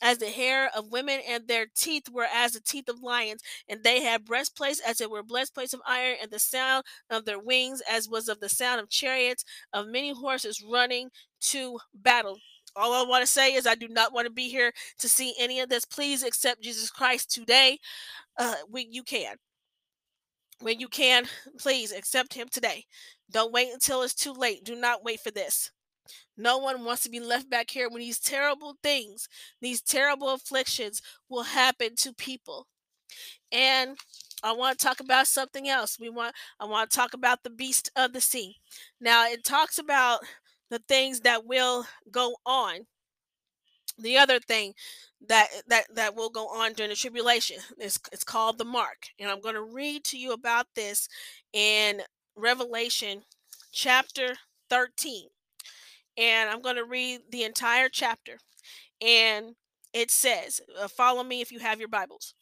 as 0.00 0.18
the 0.18 0.30
hair 0.30 0.70
of 0.76 0.92
women, 0.92 1.20
and 1.28 1.48
their 1.48 1.66
teeth 1.74 2.08
were 2.10 2.26
as 2.32 2.52
the 2.52 2.60
teeth 2.60 2.88
of 2.88 3.02
lions, 3.02 3.42
and 3.68 3.82
they 3.82 4.02
had 4.02 4.24
breastplates 4.24 4.80
as 4.80 5.00
it 5.00 5.10
were 5.10 5.22
breastplates 5.22 5.74
of 5.74 5.80
iron, 5.86 6.16
and 6.22 6.30
the 6.30 6.38
sound 6.38 6.84
of 7.10 7.24
their 7.24 7.38
wings 7.38 7.82
as 7.90 8.08
was 8.08 8.28
of 8.28 8.40
the 8.40 8.48
sound 8.48 8.80
of 8.80 8.88
chariots 8.88 9.44
of 9.72 9.88
many 9.88 10.12
horses 10.12 10.64
running 10.66 11.10
to 11.40 11.78
battle. 11.94 12.38
All 12.76 12.92
I 12.92 13.08
want 13.08 13.26
to 13.26 13.30
say 13.30 13.54
is 13.54 13.66
I 13.66 13.74
do 13.74 13.88
not 13.88 14.12
want 14.12 14.26
to 14.26 14.32
be 14.32 14.48
here 14.48 14.72
to 14.98 15.08
see 15.08 15.34
any 15.38 15.58
of 15.58 15.68
this. 15.68 15.84
Please 15.84 16.22
accept 16.22 16.62
Jesus 16.62 16.90
Christ 16.90 17.30
today. 17.30 17.78
Uh, 18.38 18.54
we, 18.70 18.86
you 18.88 19.02
can 19.02 19.34
when 20.60 20.80
you 20.80 20.88
can, 20.88 21.26
please 21.58 21.92
accept 21.92 22.34
him 22.34 22.48
today. 22.50 22.86
Don't 23.30 23.52
wait 23.52 23.72
until 23.72 24.02
it's 24.02 24.14
too 24.14 24.32
late. 24.32 24.64
Do 24.64 24.74
not 24.74 25.04
wait 25.04 25.20
for 25.20 25.30
this. 25.30 25.70
No 26.36 26.58
one 26.58 26.84
wants 26.84 27.02
to 27.02 27.10
be 27.10 27.20
left 27.20 27.50
back 27.50 27.70
here 27.70 27.88
when 27.88 28.00
these 28.00 28.18
terrible 28.18 28.76
things, 28.82 29.28
these 29.60 29.82
terrible 29.82 30.30
afflictions 30.30 31.02
will 31.28 31.42
happen 31.42 31.94
to 31.96 32.14
people. 32.14 32.66
And 33.50 33.96
I 34.42 34.52
want 34.52 34.78
to 34.78 34.84
talk 34.84 35.00
about 35.00 35.26
something 35.26 35.68
else. 35.68 35.98
We 35.98 36.10
want 36.10 36.34
I 36.60 36.66
want 36.66 36.90
to 36.90 36.96
talk 36.96 37.14
about 37.14 37.42
the 37.42 37.50
beast 37.50 37.90
of 37.96 38.12
the 38.12 38.20
sea. 38.20 38.56
Now 39.00 39.26
it 39.26 39.44
talks 39.44 39.78
about 39.78 40.20
the 40.70 40.78
things 40.78 41.20
that 41.20 41.46
will 41.46 41.86
go 42.10 42.36
on. 42.46 42.86
The 43.98 44.16
other 44.16 44.38
thing 44.38 44.74
that 45.26 45.48
that 45.66 45.86
that 45.94 46.14
will 46.14 46.30
go 46.30 46.46
on 46.48 46.72
during 46.74 46.90
the 46.90 46.96
tribulation. 46.96 47.58
is 47.78 47.98
it's 48.12 48.24
called 48.24 48.58
the 48.58 48.64
mark, 48.64 49.08
and 49.18 49.30
I'm 49.30 49.40
going 49.40 49.54
to 49.56 49.62
read 49.62 50.04
to 50.04 50.18
you 50.18 50.32
about 50.32 50.66
this 50.74 51.08
in 51.52 52.02
Revelation 52.36 53.22
chapter 53.72 54.36
13, 54.70 55.28
and 56.16 56.50
I'm 56.50 56.62
going 56.62 56.76
to 56.76 56.84
read 56.84 57.22
the 57.30 57.44
entire 57.44 57.88
chapter, 57.88 58.38
and 59.00 59.56
it 59.92 60.10
says, 60.10 60.60
uh, 60.78 60.88
"Follow 60.88 61.24
me 61.24 61.40
if 61.40 61.50
you 61.52 61.58
have 61.60 61.80
your 61.80 61.88
Bibles." 61.88 62.34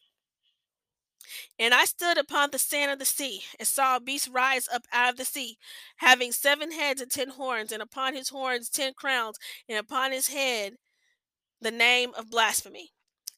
And 1.59 1.75
I 1.75 1.85
stood 1.85 2.19
upon 2.19 2.51
the 2.51 2.59
sand 2.59 2.91
of 2.93 2.99
the 2.99 3.05
sea, 3.05 3.43
and 3.59 3.67
saw 3.67 3.97
a 3.97 4.01
beast 4.01 4.29
rise 4.33 4.69
up 4.69 4.87
out 4.93 5.11
of 5.11 5.17
the 5.17 5.25
sea, 5.25 5.59
having 5.97 6.33
seven 6.33 6.73
heads 6.73 7.01
and 7.01 7.11
ten 7.11 7.31
horns, 7.31 7.73
and 7.73 7.83
upon 7.83 8.15
his 8.15 8.29
horns 8.31 8.69
ten 8.71 8.93
crowns, 8.95 9.39
and 9.69 9.79
upon 9.79 10.13
his 10.13 10.29
head 10.29 10.77
the 11.61 11.71
name 11.71 12.13
of 12.17 12.31
blasphemy. 12.31 12.93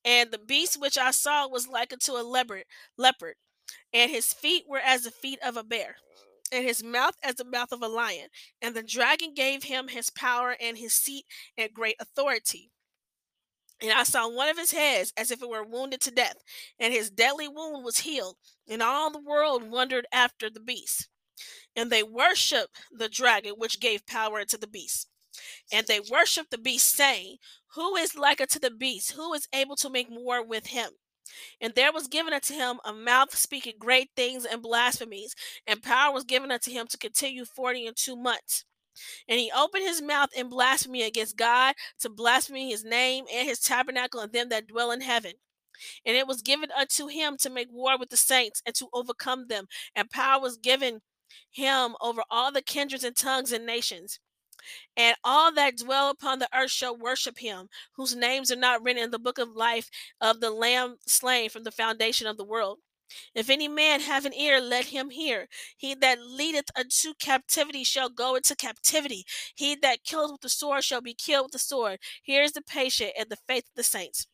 And 0.04 0.30
the 0.30 0.38
beast 0.38 0.80
which 0.80 0.96
I 0.96 1.10
saw 1.10 1.48
was 1.48 1.68
like 1.68 1.92
unto 1.92 2.12
a 2.12 2.22
leopard, 2.22 2.64
leopard, 2.96 3.34
and 3.92 4.10
his 4.10 4.32
feet 4.32 4.64
were 4.68 4.78
as 4.78 5.02
the 5.02 5.10
feet 5.10 5.38
of 5.44 5.56
a 5.56 5.64
bear, 5.64 5.96
and 6.52 6.64
his 6.64 6.82
mouth 6.82 7.16
as 7.22 7.34
the 7.34 7.44
mouth 7.44 7.72
of 7.72 7.82
a 7.82 7.88
lion. 7.88 8.28
And 8.62 8.74
the 8.74 8.82
dragon 8.82 9.34
gave 9.34 9.64
him 9.64 9.88
his 9.88 10.10
power 10.10 10.56
and 10.60 10.78
his 10.78 10.94
seat 10.94 11.26
and 11.56 11.72
great 11.72 11.96
authority. 12.00 12.70
And 13.80 13.92
I 13.92 14.02
saw 14.02 14.28
one 14.28 14.48
of 14.48 14.58
his 14.58 14.72
heads 14.72 15.12
as 15.16 15.30
if 15.30 15.40
it 15.42 15.48
were 15.48 15.62
wounded 15.62 16.00
to 16.02 16.10
death, 16.10 16.36
and 16.80 16.92
his 16.92 17.10
deadly 17.10 17.46
wound 17.46 17.84
was 17.84 17.98
healed, 17.98 18.36
and 18.68 18.82
all 18.82 19.10
the 19.10 19.20
world 19.20 19.70
wondered 19.70 20.06
after 20.12 20.50
the 20.50 20.60
beast. 20.60 21.08
And 21.76 21.90
they 21.90 22.02
worshiped 22.02 22.74
the 22.90 23.08
dragon 23.08 23.54
which 23.56 23.78
gave 23.78 24.06
power 24.06 24.44
to 24.44 24.58
the 24.58 24.66
beast 24.66 25.08
and 25.72 25.86
they 25.86 26.00
worshiped 26.00 26.50
the 26.50 26.58
beast, 26.58 26.90
saying, 26.94 27.36
Who 27.74 27.96
is 27.96 28.16
like 28.16 28.40
unto 28.40 28.58
the 28.58 28.70
beast? 28.70 29.12
Who 29.12 29.32
is 29.34 29.48
able 29.52 29.76
to 29.76 29.90
make 29.90 30.08
war 30.10 30.44
with 30.44 30.68
him? 30.68 30.90
And 31.60 31.74
there 31.74 31.92
was 31.92 32.08
given 32.08 32.32
unto 32.32 32.54
him 32.54 32.80
a 32.84 32.92
mouth 32.92 33.36
speaking 33.36 33.74
great 33.78 34.10
things 34.16 34.44
and 34.44 34.62
blasphemies, 34.62 35.34
and 35.66 35.82
power 35.82 36.12
was 36.12 36.24
given 36.24 36.50
unto 36.50 36.70
him 36.70 36.86
to 36.88 36.98
continue 36.98 37.44
forty 37.44 37.86
and 37.86 37.96
two 37.96 38.16
months. 38.16 38.64
And 39.28 39.38
he 39.38 39.52
opened 39.56 39.84
his 39.84 40.02
mouth 40.02 40.30
in 40.34 40.48
blasphemy 40.48 41.02
against 41.02 41.36
God, 41.36 41.74
to 42.00 42.08
blaspheme 42.08 42.68
his 42.68 42.84
name 42.84 43.26
and 43.32 43.48
his 43.48 43.60
tabernacle 43.60 44.20
and 44.20 44.32
them 44.32 44.48
that 44.48 44.66
dwell 44.66 44.90
in 44.90 45.02
heaven. 45.02 45.34
And 46.04 46.16
it 46.16 46.26
was 46.26 46.42
given 46.42 46.70
unto 46.76 47.06
him 47.06 47.36
to 47.38 47.50
make 47.50 47.68
war 47.70 47.96
with 47.98 48.10
the 48.10 48.16
saints 48.16 48.62
and 48.66 48.74
to 48.76 48.88
overcome 48.92 49.46
them. 49.46 49.66
And 49.94 50.10
power 50.10 50.40
was 50.40 50.56
given 50.56 51.00
him 51.50 51.94
over 52.00 52.22
all 52.30 52.50
the 52.50 52.62
kindreds 52.62 53.04
and 53.04 53.16
tongues 53.16 53.52
and 53.52 53.64
nations 53.64 54.18
and 54.96 55.16
all 55.24 55.52
that 55.52 55.78
dwell 55.78 56.10
upon 56.10 56.38
the 56.38 56.48
earth 56.56 56.70
shall 56.70 56.96
worship 56.96 57.38
him, 57.38 57.68
whose 57.92 58.16
names 58.16 58.50
are 58.50 58.56
not 58.56 58.82
written 58.82 59.02
in 59.02 59.10
the 59.10 59.18
book 59.18 59.38
of 59.38 59.50
life 59.50 59.90
of 60.20 60.40
the 60.40 60.50
Lamb 60.50 60.96
slain 61.06 61.50
from 61.50 61.64
the 61.64 61.70
foundation 61.70 62.26
of 62.26 62.36
the 62.36 62.44
world. 62.44 62.78
If 63.34 63.48
any 63.48 63.68
man 63.68 64.00
have 64.00 64.26
an 64.26 64.34
ear, 64.34 64.60
let 64.60 64.86
him 64.86 65.10
hear. 65.10 65.48
He 65.76 65.94
that 65.94 66.20
leadeth 66.20 66.70
unto 66.76 67.14
captivity 67.18 67.84
shall 67.84 68.10
go 68.10 68.34
into 68.34 68.54
captivity. 68.54 69.24
He 69.54 69.74
that 69.76 70.04
killeth 70.04 70.32
with 70.32 70.40
the 70.42 70.48
sword 70.48 70.84
shall 70.84 71.00
be 71.00 71.14
killed 71.14 71.46
with 71.46 71.52
the 71.52 71.58
sword. 71.58 72.00
Here 72.22 72.42
is 72.42 72.52
the 72.52 72.62
patient 72.62 73.12
and 73.18 73.30
the 73.30 73.38
faith 73.48 73.64
of 73.64 73.76
the 73.76 73.82
saints. 73.82 74.26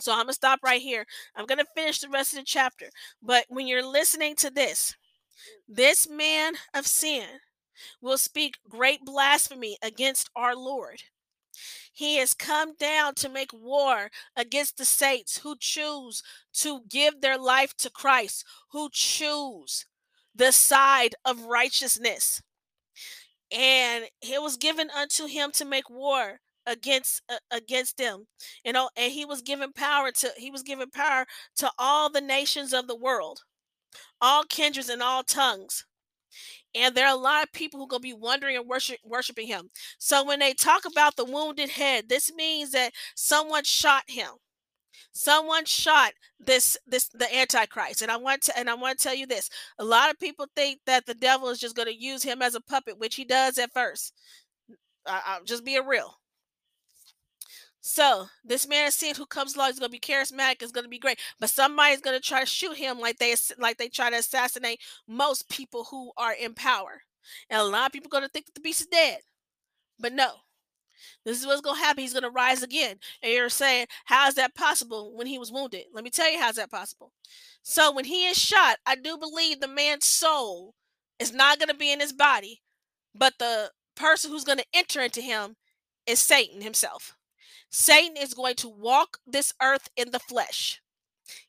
So 0.00 0.12
I'm 0.12 0.18
going 0.18 0.28
to 0.28 0.32
stop 0.34 0.60
right 0.62 0.82
here. 0.82 1.06
I'm 1.34 1.46
going 1.46 1.58
to 1.58 1.66
finish 1.74 2.00
the 2.00 2.08
rest 2.08 2.32
of 2.32 2.40
the 2.40 2.44
chapter. 2.44 2.86
But 3.22 3.46
when 3.48 3.66
you're 3.66 3.86
listening 3.86 4.34
to 4.36 4.50
this, 4.50 4.94
this 5.68 6.08
man 6.08 6.54
of 6.74 6.86
sin 6.86 7.24
will 8.00 8.18
speak 8.18 8.58
great 8.68 9.04
blasphemy 9.04 9.76
against 9.82 10.30
our 10.36 10.54
Lord. 10.54 11.02
He 11.92 12.16
has 12.18 12.34
come 12.34 12.74
down 12.76 13.14
to 13.16 13.28
make 13.28 13.52
war 13.52 14.10
against 14.36 14.76
the 14.76 14.84
saints 14.84 15.38
who 15.38 15.56
choose 15.58 16.22
to 16.54 16.82
give 16.88 17.20
their 17.20 17.38
life 17.38 17.74
to 17.78 17.90
Christ, 17.90 18.44
who 18.72 18.90
choose 18.92 19.86
the 20.34 20.52
side 20.52 21.14
of 21.24 21.44
righteousness. 21.44 22.42
And 23.50 24.04
it 24.20 24.42
was 24.42 24.56
given 24.56 24.90
unto 24.90 25.26
him 25.26 25.50
to 25.52 25.64
make 25.64 25.88
war 25.88 26.40
against 26.66 27.22
uh, 27.28 27.36
against 27.50 27.96
them 27.96 28.26
you 28.64 28.72
know 28.72 28.90
and 28.96 29.12
he 29.12 29.24
was 29.24 29.40
given 29.40 29.72
power 29.72 30.10
to 30.10 30.30
he 30.36 30.50
was 30.50 30.62
given 30.62 30.90
power 30.90 31.24
to 31.54 31.70
all 31.78 32.10
the 32.10 32.20
nations 32.20 32.72
of 32.72 32.88
the 32.88 32.96
world 32.96 33.44
all 34.20 34.42
kindreds 34.44 34.88
and 34.88 35.02
all 35.02 35.22
tongues 35.22 35.84
and 36.76 36.94
there 36.94 37.06
are 37.06 37.14
a 37.14 37.20
lot 37.20 37.42
of 37.42 37.52
people 37.52 37.78
who 37.78 37.84
are 37.84 37.88
going 37.88 38.02
to 38.02 38.08
be 38.08 38.12
wondering 38.14 38.56
and 38.56 38.68
worship, 38.68 38.98
worshiping 39.04 39.46
him. 39.46 39.70
So 39.98 40.24
when 40.24 40.38
they 40.38 40.52
talk 40.54 40.84
about 40.84 41.16
the 41.16 41.24
wounded 41.24 41.70
head 41.70 42.08
this 42.08 42.32
means 42.34 42.72
that 42.72 42.92
someone 43.14 43.64
shot 43.64 44.04
him. 44.08 44.30
Someone 45.12 45.64
shot 45.64 46.12
this 46.38 46.76
this 46.86 47.08
the 47.08 47.34
antichrist. 47.34 48.02
And 48.02 48.10
i 48.10 48.16
want 48.16 48.42
to 48.42 48.58
and 48.58 48.68
i 48.70 48.74
want 48.74 48.98
to 48.98 49.02
tell 49.02 49.14
you 49.14 49.26
this 49.26 49.48
a 49.78 49.84
lot 49.84 50.10
of 50.10 50.18
people 50.18 50.46
think 50.54 50.80
that 50.86 51.06
the 51.06 51.14
devil 51.14 51.48
is 51.48 51.58
just 51.58 51.76
going 51.76 51.88
to 51.88 51.96
use 52.02 52.22
him 52.22 52.42
as 52.42 52.54
a 52.54 52.60
puppet 52.60 52.98
which 52.98 53.14
he 53.16 53.24
does 53.24 53.58
at 53.58 53.72
first. 53.72 54.12
I, 55.06 55.22
i'll 55.26 55.44
just 55.44 55.64
being 55.64 55.86
real 55.86 56.18
so 57.86 58.26
this 58.44 58.66
man 58.66 58.88
is 58.88 58.96
seen 58.96 59.14
who 59.14 59.26
comes 59.26 59.54
along 59.54 59.70
is 59.70 59.78
going 59.78 59.90
to 59.90 59.92
be 59.92 60.00
charismatic. 60.00 60.60
Is 60.60 60.72
going 60.72 60.84
to 60.84 60.90
be 60.90 60.98
great, 60.98 61.20
but 61.38 61.50
somebody's 61.50 62.00
going 62.00 62.16
to 62.16 62.22
try 62.22 62.40
to 62.40 62.46
shoot 62.46 62.76
him 62.76 62.98
like 62.98 63.18
they 63.18 63.34
like 63.58 63.78
they 63.78 63.88
try 63.88 64.10
to 64.10 64.16
assassinate 64.16 64.80
most 65.06 65.48
people 65.48 65.84
who 65.84 66.10
are 66.16 66.32
in 66.32 66.52
power. 66.54 67.02
And 67.48 67.60
a 67.60 67.64
lot 67.64 67.86
of 67.86 67.92
people 67.92 68.10
to 68.10 68.28
think 68.28 68.46
that 68.46 68.54
the 68.54 68.60
beast 68.60 68.80
is 68.80 68.86
dead, 68.88 69.20
but 70.00 70.12
no. 70.12 70.30
This 71.24 71.38
is 71.38 71.46
what's 71.46 71.60
going 71.60 71.76
to 71.76 71.82
happen. 71.82 72.02
He's 72.02 72.12
going 72.12 72.22
to 72.22 72.30
rise 72.30 72.62
again. 72.62 72.96
And 73.22 73.32
you're 73.32 73.48
saying, 73.48 73.86
how 74.06 74.26
is 74.28 74.34
that 74.34 74.54
possible 74.54 75.14
when 75.14 75.26
he 75.26 75.38
was 75.38 75.52
wounded? 75.52 75.84
Let 75.92 76.04
me 76.04 76.10
tell 76.10 76.30
you 76.30 76.40
how 76.40 76.48
is 76.48 76.56
that 76.56 76.70
possible. 76.70 77.12
So 77.62 77.92
when 77.92 78.06
he 78.06 78.26
is 78.26 78.36
shot, 78.36 78.78
I 78.86 78.96
do 78.96 79.16
believe 79.16 79.60
the 79.60 79.68
man's 79.68 80.06
soul 80.06 80.74
is 81.18 81.32
not 81.32 81.58
going 81.58 81.68
to 81.68 81.74
be 81.74 81.92
in 81.92 82.00
his 82.00 82.12
body, 82.12 82.62
but 83.14 83.34
the 83.38 83.70
person 83.94 84.30
who's 84.30 84.44
going 84.44 84.58
to 84.58 84.66
enter 84.72 85.00
into 85.00 85.20
him 85.20 85.56
is 86.06 86.20
Satan 86.20 86.62
himself. 86.62 87.15
Satan 87.70 88.16
is 88.16 88.34
going 88.34 88.54
to 88.56 88.68
walk 88.68 89.18
this 89.26 89.52
earth 89.62 89.88
in 89.96 90.10
the 90.10 90.18
flesh. 90.18 90.80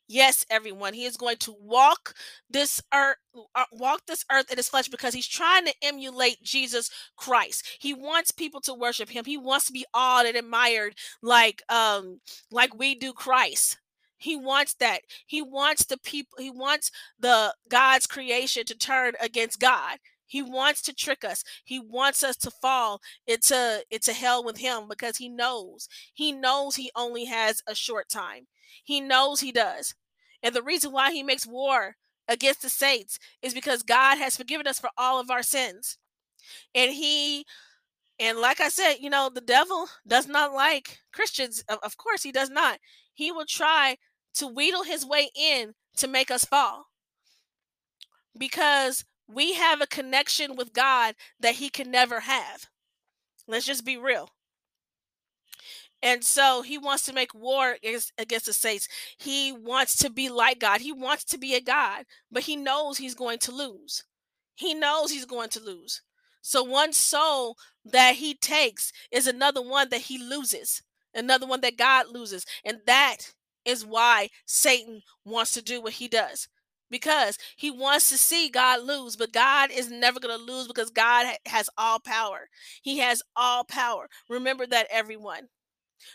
Yes, 0.08 0.44
everyone, 0.50 0.94
he 0.94 1.04
is 1.04 1.16
going 1.16 1.36
to 1.38 1.54
walk 1.60 2.14
this 2.50 2.82
earth, 2.92 3.16
uh, 3.54 3.64
walk 3.72 4.06
this 4.06 4.24
earth 4.32 4.50
in 4.50 4.56
his 4.56 4.68
flesh 4.68 4.88
because 4.88 5.14
he's 5.14 5.28
trying 5.28 5.66
to 5.66 5.74
emulate 5.82 6.42
Jesus 6.42 6.90
Christ. 7.16 7.64
He 7.78 7.94
wants 7.94 8.30
people 8.30 8.60
to 8.62 8.74
worship 8.74 9.10
him. 9.10 9.24
He 9.24 9.36
wants 9.36 9.66
to 9.66 9.72
be 9.72 9.86
awed 9.94 10.26
and 10.26 10.36
admired 10.36 10.94
like 11.22 11.62
um 11.68 12.20
like 12.50 12.76
we 12.76 12.94
do 12.94 13.12
Christ. 13.12 13.78
He 14.16 14.36
wants 14.36 14.74
that. 14.80 15.02
He 15.26 15.42
wants 15.42 15.84
the 15.84 15.98
people. 15.98 16.38
He 16.38 16.50
wants 16.50 16.90
the 17.20 17.54
God's 17.68 18.06
creation 18.06 18.64
to 18.66 18.76
turn 18.76 19.12
against 19.20 19.60
God. 19.60 19.98
He 20.28 20.42
wants 20.42 20.82
to 20.82 20.94
trick 20.94 21.24
us. 21.24 21.42
He 21.64 21.80
wants 21.80 22.22
us 22.22 22.36
to 22.38 22.50
fall 22.50 23.00
into 23.26 23.84
into 23.90 24.12
hell 24.12 24.44
with 24.44 24.58
him 24.58 24.86
because 24.88 25.16
he 25.16 25.28
knows. 25.28 25.88
He 26.14 26.30
knows 26.30 26.76
he 26.76 26.92
only 26.94 27.24
has 27.24 27.62
a 27.66 27.74
short 27.74 28.08
time. 28.08 28.46
He 28.84 29.00
knows 29.00 29.40
he 29.40 29.50
does. 29.50 29.94
And 30.42 30.54
the 30.54 30.62
reason 30.62 30.92
why 30.92 31.12
he 31.12 31.22
makes 31.22 31.46
war 31.46 31.96
against 32.28 32.62
the 32.62 32.68
saints 32.68 33.18
is 33.42 33.54
because 33.54 33.82
God 33.82 34.18
has 34.18 34.36
forgiven 34.36 34.66
us 34.66 34.78
for 34.78 34.90
all 34.96 35.18
of 35.18 35.30
our 35.30 35.42
sins. 35.42 35.98
And 36.74 36.92
he 36.92 37.44
and 38.20 38.38
like 38.38 38.60
I 38.60 38.68
said, 38.68 38.96
you 39.00 39.10
know, 39.10 39.30
the 39.32 39.40
devil 39.40 39.88
does 40.06 40.26
not 40.28 40.52
like 40.52 40.98
Christians. 41.12 41.64
Of 41.68 41.96
course 41.96 42.22
he 42.22 42.32
does 42.32 42.50
not. 42.50 42.80
He 43.14 43.32
will 43.32 43.46
try 43.46 43.96
to 44.34 44.46
wheedle 44.46 44.84
his 44.84 45.06
way 45.06 45.30
in 45.34 45.74
to 45.96 46.08
make 46.08 46.30
us 46.30 46.44
fall. 46.44 46.86
Because 48.36 49.04
we 49.28 49.54
have 49.54 49.80
a 49.80 49.86
connection 49.86 50.56
with 50.56 50.72
God 50.72 51.14
that 51.40 51.56
he 51.56 51.68
can 51.68 51.90
never 51.90 52.20
have. 52.20 52.66
Let's 53.46 53.66
just 53.66 53.84
be 53.84 53.96
real. 53.96 54.30
And 56.02 56.24
so 56.24 56.62
he 56.62 56.78
wants 56.78 57.04
to 57.06 57.12
make 57.12 57.34
war 57.34 57.76
against, 57.82 58.12
against 58.18 58.46
the 58.46 58.52
saints. 58.52 58.88
He 59.18 59.52
wants 59.52 59.96
to 59.96 60.10
be 60.10 60.28
like 60.28 60.60
God. 60.60 60.80
He 60.80 60.92
wants 60.92 61.24
to 61.24 61.38
be 61.38 61.54
a 61.54 61.60
God, 61.60 62.04
but 62.30 62.44
he 62.44 62.56
knows 62.56 62.98
he's 62.98 63.16
going 63.16 63.38
to 63.40 63.52
lose. 63.52 64.04
He 64.54 64.74
knows 64.74 65.10
he's 65.10 65.24
going 65.24 65.50
to 65.50 65.60
lose. 65.60 66.02
So 66.40 66.62
one 66.62 66.92
soul 66.92 67.56
that 67.84 68.14
he 68.14 68.34
takes 68.34 68.92
is 69.10 69.26
another 69.26 69.60
one 69.60 69.88
that 69.90 70.02
he 70.02 70.18
loses, 70.18 70.82
another 71.14 71.46
one 71.46 71.60
that 71.62 71.76
God 71.76 72.06
loses. 72.08 72.46
And 72.64 72.78
that 72.86 73.32
is 73.64 73.84
why 73.84 74.30
Satan 74.46 75.02
wants 75.24 75.52
to 75.52 75.62
do 75.62 75.82
what 75.82 75.94
he 75.94 76.08
does 76.08 76.48
because 76.90 77.38
he 77.56 77.70
wants 77.70 78.08
to 78.10 78.18
see 78.18 78.48
God 78.48 78.82
lose, 78.82 79.16
but 79.16 79.32
God 79.32 79.70
is 79.70 79.90
never 79.90 80.20
going 80.20 80.36
to 80.36 80.52
lose 80.52 80.66
because 80.66 80.90
God 80.90 81.26
ha- 81.26 81.36
has 81.46 81.70
all 81.76 82.00
power. 82.00 82.48
He 82.82 82.98
has 82.98 83.22
all 83.36 83.64
power. 83.64 84.08
Remember 84.28 84.66
that, 84.66 84.86
everyone. 84.90 85.48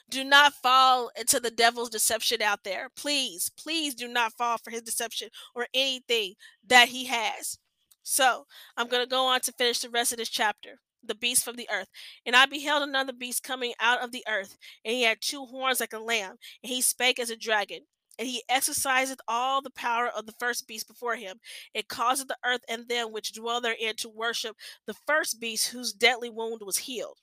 Do 0.10 0.24
not 0.24 0.54
fall 0.54 1.12
into 1.20 1.40
the 1.40 1.52
devil's 1.52 1.90
deception 1.90 2.42
out 2.42 2.64
there. 2.64 2.90
Please, 2.96 3.52
please 3.58 3.94
do 3.94 4.08
not 4.08 4.34
fall 4.34 4.58
for 4.58 4.72
his 4.72 4.82
deception 4.82 5.30
or 5.54 5.68
anything 5.74 6.36
that 6.66 6.90
he 6.90 7.06
has. 7.06 7.58
So, 8.02 8.46
I'm 8.76 8.88
going 8.88 9.04
to 9.04 9.10
go 9.10 9.26
on 9.28 9.42
to 9.42 9.52
finish 9.52 9.80
the 9.80 9.90
rest 9.90 10.12
of 10.12 10.18
this 10.18 10.30
chapter 10.30 10.80
the 11.06 11.16
beast 11.16 11.44
from 11.44 11.56
the 11.56 11.70
earth. 11.72 11.90
And 12.26 12.36
I 12.36 12.46
beheld 12.46 12.84
another 12.84 13.14
beast 13.14 13.44
coming 13.44 13.74
out 13.80 14.02
of 14.02 14.12
the 14.12 14.24
earth, 14.28 14.58
and 14.86 14.94
he 14.94 15.04
had 15.04 15.18
two 15.22 15.46
horns 15.46 15.80
like 15.80 15.94
a 15.94 16.00
lamb, 16.00 16.38
and 16.64 16.72
he 16.72 16.82
spake 16.82 17.20
as 17.20 17.30
a 17.30 17.36
dragon 17.36 17.82
and 18.20 18.28
he 18.28 18.44
exerciseth 18.50 19.20
all 19.28 19.62
the 19.62 19.70
power 19.70 20.08
of 20.08 20.26
the 20.26 20.34
first 20.34 20.68
beast 20.68 20.88
before 20.88 21.16
him. 21.16 21.40
It 21.74 21.88
causeth 21.88 22.28
the 22.28 22.38
earth 22.46 22.62
and 22.68 22.88
them 22.88 23.12
which 23.12 23.34
dwell 23.34 23.62
therein 23.62 23.96
to 23.98 24.10
worship 24.10 24.56
the 24.86 24.94
first 24.94 25.40
beast 25.40 25.70
whose 25.70 25.94
deadly 25.94 26.30
wound 26.30 26.62
was 26.64 26.78
healed. 26.80 27.20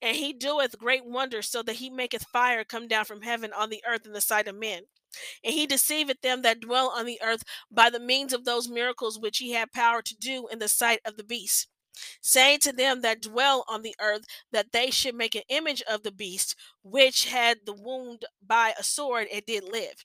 And 0.00 0.16
he 0.16 0.32
doeth 0.32 0.78
great 0.78 1.04
wonders, 1.04 1.48
so 1.48 1.62
that 1.62 1.76
he 1.76 1.90
maketh 1.90 2.24
fire 2.24 2.64
come 2.64 2.88
down 2.88 3.04
from 3.04 3.22
heaven 3.22 3.52
on 3.52 3.68
the 3.68 3.82
earth 3.86 4.06
in 4.06 4.12
the 4.12 4.20
sight 4.20 4.48
of 4.48 4.56
men. 4.56 4.84
And 5.44 5.52
he 5.54 5.66
deceiveth 5.66 6.20
them 6.22 6.42
that 6.42 6.60
dwell 6.60 6.90
on 6.90 7.04
the 7.04 7.20
earth 7.22 7.42
by 7.70 7.90
the 7.90 8.00
means 8.00 8.32
of 8.32 8.44
those 8.44 8.68
miracles 8.68 9.18
which 9.18 9.38
he 9.38 9.52
had 9.52 9.72
power 9.72 10.00
to 10.02 10.16
do 10.16 10.48
in 10.48 10.58
the 10.58 10.68
sight 10.68 11.00
of 11.04 11.16
the 11.16 11.24
beast 11.24 11.68
saying 12.20 12.60
to 12.60 12.72
them 12.72 13.00
that 13.00 13.20
dwell 13.20 13.64
on 13.68 13.82
the 13.82 13.94
earth 14.00 14.24
that 14.52 14.72
they 14.72 14.90
should 14.90 15.14
make 15.14 15.34
an 15.34 15.42
image 15.48 15.82
of 15.82 16.02
the 16.02 16.12
beast 16.12 16.54
which 16.82 17.26
had 17.26 17.58
the 17.64 17.72
wound 17.72 18.24
by 18.46 18.72
a 18.78 18.82
sword 18.82 19.26
and 19.32 19.44
did 19.46 19.64
live 19.64 20.04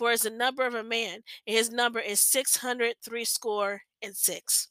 for 0.00 0.12
as 0.12 0.22
the 0.22 0.30
number 0.30 0.66
of 0.66 0.74
a 0.74 0.82
man, 0.82 1.16
and 1.46 1.56
his 1.56 1.70
number 1.70 2.00
is 2.00 2.20
six 2.20 2.56
hundred 2.56 2.94
three 3.04 3.26
score 3.26 3.82
and 4.02 4.16
six. 4.16 4.68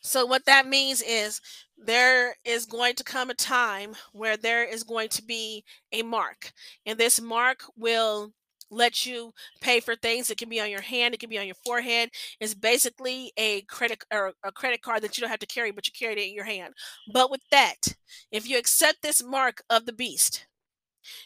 So, 0.00 0.24
what 0.24 0.44
that 0.44 0.68
means 0.68 1.02
is 1.02 1.40
there 1.76 2.36
is 2.44 2.64
going 2.64 2.94
to 2.94 3.02
come 3.02 3.28
a 3.28 3.34
time 3.34 3.96
where 4.12 4.36
there 4.36 4.62
is 4.62 4.84
going 4.84 5.08
to 5.10 5.22
be 5.24 5.64
a 5.90 6.02
mark, 6.02 6.52
and 6.86 6.96
this 6.96 7.20
mark 7.20 7.64
will 7.76 8.32
let 8.70 9.04
you 9.04 9.32
pay 9.60 9.80
for 9.80 9.96
things. 9.96 10.30
It 10.30 10.38
can 10.38 10.48
be 10.48 10.60
on 10.60 10.70
your 10.70 10.80
hand, 10.80 11.12
it 11.12 11.18
can 11.18 11.28
be 11.28 11.38
on 11.38 11.46
your 11.46 11.56
forehead. 11.66 12.10
It's 12.38 12.54
basically 12.54 13.32
a 13.36 13.62
credit 13.62 14.04
or 14.12 14.32
a 14.44 14.52
credit 14.52 14.80
card 14.80 15.02
that 15.02 15.18
you 15.18 15.22
don't 15.22 15.30
have 15.30 15.40
to 15.40 15.46
carry, 15.46 15.72
but 15.72 15.88
you 15.88 15.92
carry 15.98 16.12
it 16.12 16.28
in 16.28 16.34
your 16.34 16.44
hand. 16.44 16.74
But 17.12 17.32
with 17.32 17.42
that, 17.50 17.96
if 18.30 18.48
you 18.48 18.58
accept 18.58 19.02
this 19.02 19.24
mark 19.24 19.60
of 19.68 19.86
the 19.86 19.92
beast, 19.92 20.46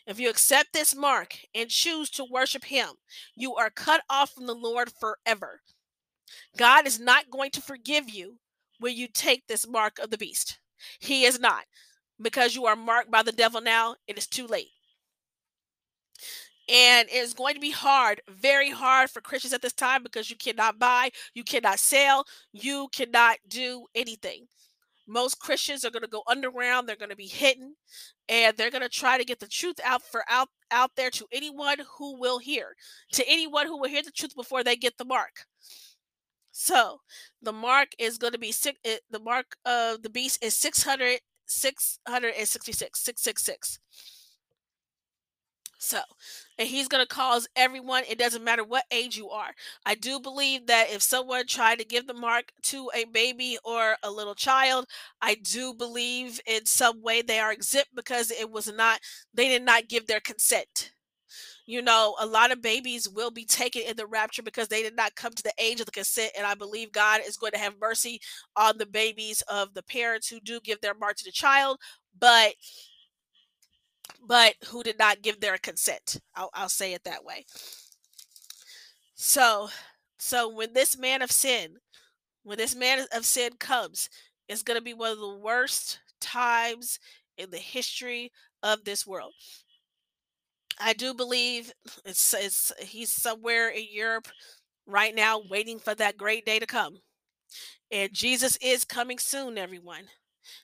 if 0.07 0.19
you 0.21 0.29
accept 0.29 0.73
this 0.73 0.95
mark 0.95 1.37
and 1.55 1.69
choose 1.69 2.11
to 2.11 2.25
worship 2.25 2.65
him, 2.65 2.89
you 3.35 3.55
are 3.57 3.71
cut 3.71 4.03
off 4.09 4.31
from 4.31 4.47
the 4.47 4.55
Lord 4.55 4.93
forever. 4.93 5.61
God 6.57 6.87
is 6.87 7.01
not 7.01 7.31
going 7.31 7.51
to 7.53 7.61
forgive 7.61 8.09
you 8.09 8.39
when 8.79 8.97
you 8.97 9.09
take 9.09 9.47
this 9.47 9.67
mark 9.67 9.99
of 9.99 10.11
the 10.11 10.19
beast. 10.19 10.59
He 10.99 11.25
is 11.25 11.39
not. 11.39 11.65
Because 12.21 12.55
you 12.55 12.67
are 12.67 12.77
marked 12.77 13.11
by 13.11 13.23
the 13.23 13.33
devil 13.33 13.61
now, 13.61 13.97
it 14.07 14.17
is 14.17 14.27
too 14.27 14.47
late. 14.47 14.71
And 16.69 17.09
it's 17.11 17.35
going 17.35 17.55
to 17.55 17.61
be 17.61 17.73
hard, 17.73 18.21
very 18.29 18.71
hard 18.71 19.11
for 19.11 19.21
Christians 19.21 19.53
at 19.53 19.63
this 19.63 19.73
time 19.73 20.03
because 20.03 20.31
you 20.31 20.37
cannot 20.37 20.79
buy, 20.79 21.11
you 21.35 21.43
cannot 21.43 21.81
sell, 21.81 22.25
you 22.53 22.89
cannot 22.93 23.39
do 23.49 23.87
anything. 23.95 24.47
Most 25.13 25.39
Christians 25.39 25.85
are 25.85 25.91
going 25.91 26.03
to 26.03 26.09
go 26.09 26.23
underground. 26.27 26.89
They're 26.89 26.97
going 26.97 27.11
to 27.11 27.17
be 27.17 27.27
hidden, 27.27 27.77
and 28.29 28.57
they're 28.57 28.71
going 28.71 28.83
to 28.83 28.89
try 28.89 29.19
to 29.19 29.25
get 29.25 29.41
the 29.41 29.47
truth 29.47 29.79
out 29.85 30.03
for 30.03 30.25
out 30.29 30.49
out 30.71 30.93
there 30.97 31.11
to 31.11 31.27
anyone 31.33 31.79
who 31.99 32.19
will 32.19 32.39
hear, 32.39 32.75
to 33.13 33.25
anyone 33.29 33.67
who 33.67 33.79
will 33.79 33.89
hear 33.89 34.03
the 34.03 34.11
truth 34.11 34.35
before 34.35 34.65
they 34.65 34.77
get 34.77 34.97
the 34.99 35.05
mark. 35.05 35.45
So 36.51 37.01
the 37.41 37.53
mark 37.53 37.89
is 37.99 38.19
going 38.19 38.33
to 38.33 38.39
be 38.39 38.53
six. 38.53 38.79
Eh, 38.85 38.99
the 39.11 39.21
mark 39.21 39.57
of 39.65 40.03
the 40.03 40.11
beast 40.11 40.43
is 40.45 40.57
600, 40.57 41.21
666, 41.47 43.01
666. 43.01 43.79
So, 45.79 45.99
and 46.63 46.71
he's 46.71 46.87
going 46.87 47.03
to 47.03 47.09
cause 47.09 47.49
everyone, 47.57 48.05
it 48.09 48.21
doesn't 48.21 48.45
matter 48.45 48.63
what 48.63 48.85
age 48.93 49.17
you 49.17 49.31
are. 49.31 49.51
I 49.85 49.97
do 49.97 50.21
believe 50.21 50.69
that 50.69 50.93
if 50.93 51.03
someone 51.03 51.45
tried 51.45 51.81
to 51.81 51.85
give 51.85 52.07
the 52.07 52.15
mark 52.15 52.53
to 52.63 52.89
a 52.95 53.05
baby 53.07 53.59
or 53.65 53.97
a 54.05 54.11
little 54.13 54.37
child, 54.37 54.87
I 55.21 55.35
do 55.43 55.75
believe 55.75 56.41
in 56.47 56.65
some 56.65 57.03
way 57.03 57.21
they 57.21 57.41
are 57.41 57.51
exempt 57.51 57.89
because 57.97 58.31
it 58.31 58.49
was 58.49 58.73
not, 58.73 59.01
they 59.35 59.49
did 59.49 59.65
not 59.65 59.89
give 59.89 60.07
their 60.07 60.21
consent. 60.21 60.93
You 61.67 61.83
know, 61.83 62.15
a 62.21 62.27
lot 62.27 62.53
of 62.53 62.63
babies 62.63 63.09
will 63.09 63.33
be 63.33 63.45
taken 63.45 63.83
in 63.83 63.97
the 63.97 64.07
rapture 64.07 64.45
because 64.45 64.69
they 64.69 64.85
did 64.85 64.95
not 64.95 65.17
come 65.17 65.33
to 65.33 65.43
the 65.43 65.55
age 65.59 65.81
of 65.81 65.87
the 65.87 65.93
consent. 65.93 66.31
And 66.39 66.47
I 66.47 66.55
believe 66.55 66.93
God 66.93 67.23
is 67.27 67.37
going 67.37 67.53
to 67.55 67.59
have 67.59 67.75
mercy 67.81 68.21
on 68.55 68.79
the 68.79 68.87
babies 68.87 69.43
of 69.49 69.75
the 69.75 69.83
parents 69.83 70.29
who 70.29 70.39
do 70.39 70.61
give 70.61 70.81
their 70.81 70.95
mark 70.95 71.17
to 71.17 71.25
the 71.25 71.33
child. 71.33 71.79
But 72.17 72.55
but 74.27 74.55
who 74.69 74.83
did 74.83 74.99
not 74.99 75.23
give 75.23 75.41
their 75.41 75.59
consent. 75.59 76.21
I'll, 76.35 76.51
I'll 76.55 76.69
say 76.69 76.95
it 76.95 77.05
that 77.05 77.25
way. 77.25 77.45
So, 79.15 79.69
so 80.19 80.49
when 80.49 80.73
this 80.73 80.97
man 80.99 81.23
of 81.23 81.31
sin, 81.31 81.77
when 82.43 82.59
this 82.59 82.75
man 82.75 83.07
of 83.13 83.25
sin 83.25 83.53
comes, 83.59 84.09
it's 84.49 84.63
going 84.63 84.79
to 84.79 84.85
be 84.85 84.95
one 84.95 85.13
of 85.13 85.19
the 85.19 85.39
worst 85.39 86.01
times 86.21 86.99
in 87.37 87.51
the 87.51 87.59
history 87.59 88.33
of 88.63 88.85
this 88.85 89.07
world. 89.07 89.33
I 90.81 90.93
do 90.93 91.15
believe 91.15 91.73
it's, 92.05 92.35
it's 92.35 92.73
he's 92.81 93.13
somewhere 93.13 93.69
in 93.69 93.87
Europe 93.91 94.29
right 94.87 95.15
now 95.15 95.41
waiting 95.49 95.79
for 95.79 95.95
that 95.95 96.17
great 96.17 96.45
day 96.45 96.59
to 96.59 96.67
come. 96.67 96.99
And 97.91 98.13
Jesus 98.13 98.57
is 98.63 98.85
coming 98.85 99.19
soon, 99.19 99.59
everyone. 99.59 100.05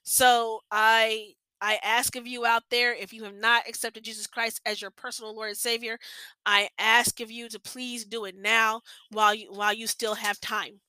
So 0.03 0.61
I 0.71 1.35
I 1.61 1.79
ask 1.83 2.17
of 2.17 2.27
you 2.27 2.47
out 2.47 2.65
there, 2.71 2.95
if 2.95 3.13
you 3.13 3.25
have 3.25 3.35
not 3.35 3.69
accepted 3.69 4.05
Jesus 4.05 4.27
Christ 4.27 4.61
as 4.65 4.81
your 4.81 4.91
personal 4.91 5.35
Lord 5.35 5.51
and 5.51 5.59
Savior, 5.59 5.99
I 6.47 6.69
ask 6.79 7.21
of 7.21 7.31
you 7.31 7.49
to 7.49 7.59
please 7.59 8.05
do 8.05 8.25
it 8.25 8.37
now 8.37 8.83
while 9.11 9.35
you 9.35 9.53
while 9.53 9.73
you 9.73 9.87
still 9.87 10.15
have 10.15 10.41
time. 10.41 10.81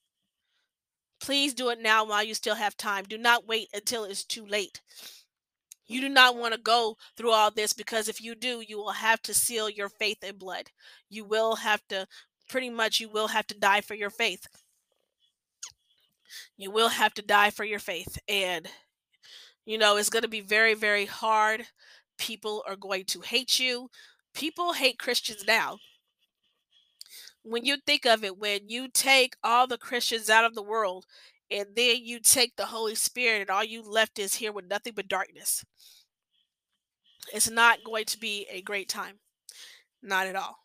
Please 1.20 1.54
do 1.54 1.70
it 1.70 1.82
now 1.82 2.06
while 2.06 2.24
you 2.24 2.34
still 2.34 2.56
have 2.56 2.78
time. 2.78 3.04
Do 3.04 3.18
not 3.18 3.48
wait 3.48 3.68
until 3.74 4.06
it's 4.06 4.24
too 4.24 4.46
late. 4.46 4.82
You 5.88 6.02
do 6.02 6.10
not 6.10 6.38
want 6.38 6.54
to 6.54 6.60
go 6.60 6.98
through 7.18 7.32
all 7.32 7.50
this 7.52 7.74
because 7.74 8.08
if 8.08 8.22
you 8.22 8.36
do, 8.36 8.64
you 8.66 8.78
will 8.78 8.92
have 8.92 9.22
to 9.24 9.34
seal 9.34 9.70
your 9.70 9.90
faith 9.90 10.24
in 10.24 10.38
blood. 10.38 10.70
You 11.10 11.26
will 11.26 11.56
have 11.58 11.82
to 11.90 12.08
pretty 12.48 12.70
much 12.70 13.00
you 13.00 13.10
will 13.10 13.28
have 13.30 13.48
to 13.48 13.58
die 13.58 13.82
for 13.82 13.96
your 13.96 14.12
faith. 14.12 14.48
You 16.58 16.70
will 16.70 16.90
have 16.90 17.14
to 17.16 17.22
die 17.24 17.50
for 17.50 17.64
your 17.64 17.80
faith 17.80 18.20
and 18.28 18.68
you 19.70 19.78
know, 19.78 19.98
it's 19.98 20.10
going 20.10 20.24
to 20.24 20.28
be 20.28 20.42
very, 20.42 20.74
very 20.74 21.06
hard. 21.06 21.68
People 22.18 22.64
are 22.68 22.76
going 22.76 23.06
to 23.06 23.22
hate 23.22 23.60
you. 23.60 23.92
People 24.34 24.74
hate 24.74 24.98
Christians 24.98 25.44
now. 25.48 25.78
When 27.44 27.66
you 27.66 27.78
think 27.86 28.08
of 28.08 28.24
it, 28.24 28.40
when 28.40 28.68
you 28.68 28.88
take 28.92 29.36
all 29.44 29.68
the 29.68 29.78
Christians 29.78 30.28
out 30.28 30.44
of 30.44 30.56
the 30.56 30.64
world 30.64 31.06
and 31.52 31.68
then 31.76 31.98
you 32.04 32.20
take 32.20 32.56
the 32.56 32.66
Holy 32.66 32.96
Spirit 32.96 33.42
and 33.42 33.52
all 33.52 33.64
you 33.64 33.84
left 33.84 34.18
is 34.18 34.34
here 34.34 34.52
with 34.52 34.66
nothing 34.66 34.94
but 34.96 35.08
darkness, 35.08 35.64
it's 37.32 37.52
not 37.52 37.84
going 37.86 38.06
to 38.06 38.18
be 38.18 38.48
a 38.50 38.64
great 38.64 38.90
time. 38.90 39.20
Not 40.02 40.26
at 40.26 40.36
all. 40.36 40.58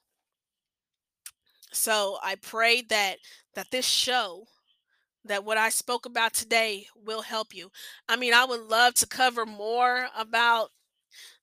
So 1.73 2.17
I 2.23 2.37
pray 2.37 2.81
that 2.89 3.19
that 3.55 3.71
this 3.71 3.85
show 3.85 4.47
that 5.25 5.45
what 5.45 5.59
I 5.59 5.71
spoke 5.71 6.07
about 6.07 6.35
today 6.35 6.87
will 6.95 7.23
help 7.23 7.55
you. 7.55 7.71
I 8.09 8.17
mean, 8.17 8.35
I 8.35 8.45
would 8.45 8.63
love 8.63 8.95
to 8.95 9.07
cover 9.07 9.47
more 9.47 10.09
about 10.17 10.71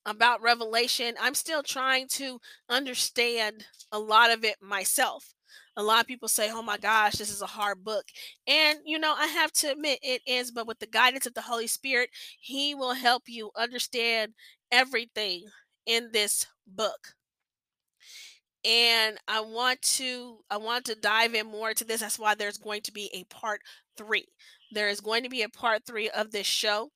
about 0.05 0.41
revelation. 0.41 1.15
I'm 1.19 1.35
still 1.35 1.63
trying 1.63 2.07
to 2.09 2.39
understand 2.69 3.65
a 3.91 3.99
lot 3.99 4.31
of 4.31 4.43
it 4.43 4.55
myself. 4.61 5.33
A 5.77 5.83
lot 5.83 6.01
of 6.01 6.07
people 6.07 6.27
say, 6.27 6.49
"Oh 6.51 6.61
my 6.61 6.77
gosh, 6.77 7.13
this 7.15 7.29
is 7.29 7.41
a 7.41 7.47
hard 7.47 7.83
book." 7.83 8.05
And 8.47 8.79
you 8.85 8.99
know, 8.99 9.13
I 9.13 9.27
have 9.27 9.51
to 9.53 9.71
admit 9.71 9.99
it 10.01 10.21
is, 10.25 10.51
but 10.51 10.67
with 10.67 10.79
the 10.79 10.87
guidance 10.87 11.25
of 11.25 11.33
the 11.33 11.41
Holy 11.43 11.67
Spirit, 11.67 12.09
he 12.39 12.75
will 12.75 12.93
help 12.93 13.23
you 13.27 13.51
understand 13.55 14.33
everything 14.71 15.45
in 15.85 16.11
this 16.11 16.45
book 16.67 17.15
and 18.63 19.17
i 19.27 19.39
want 19.41 19.81
to 19.81 20.37
i 20.49 20.57
want 20.57 20.85
to 20.85 20.95
dive 20.95 21.33
in 21.33 21.47
more 21.47 21.73
to 21.73 21.83
this 21.83 22.01
that's 22.01 22.19
why 22.19 22.35
there's 22.35 22.57
going 22.57 22.81
to 22.81 22.91
be 22.91 23.09
a 23.13 23.23
part 23.25 23.61
three. 23.97 24.25
There 24.71 24.89
is 24.89 25.01
going 25.01 25.23
to 25.23 25.29
be 25.29 25.41
a 25.41 25.49
part 25.49 25.85
three 25.85 26.09
of 26.09 26.31
this 26.31 26.47
show 26.47 26.89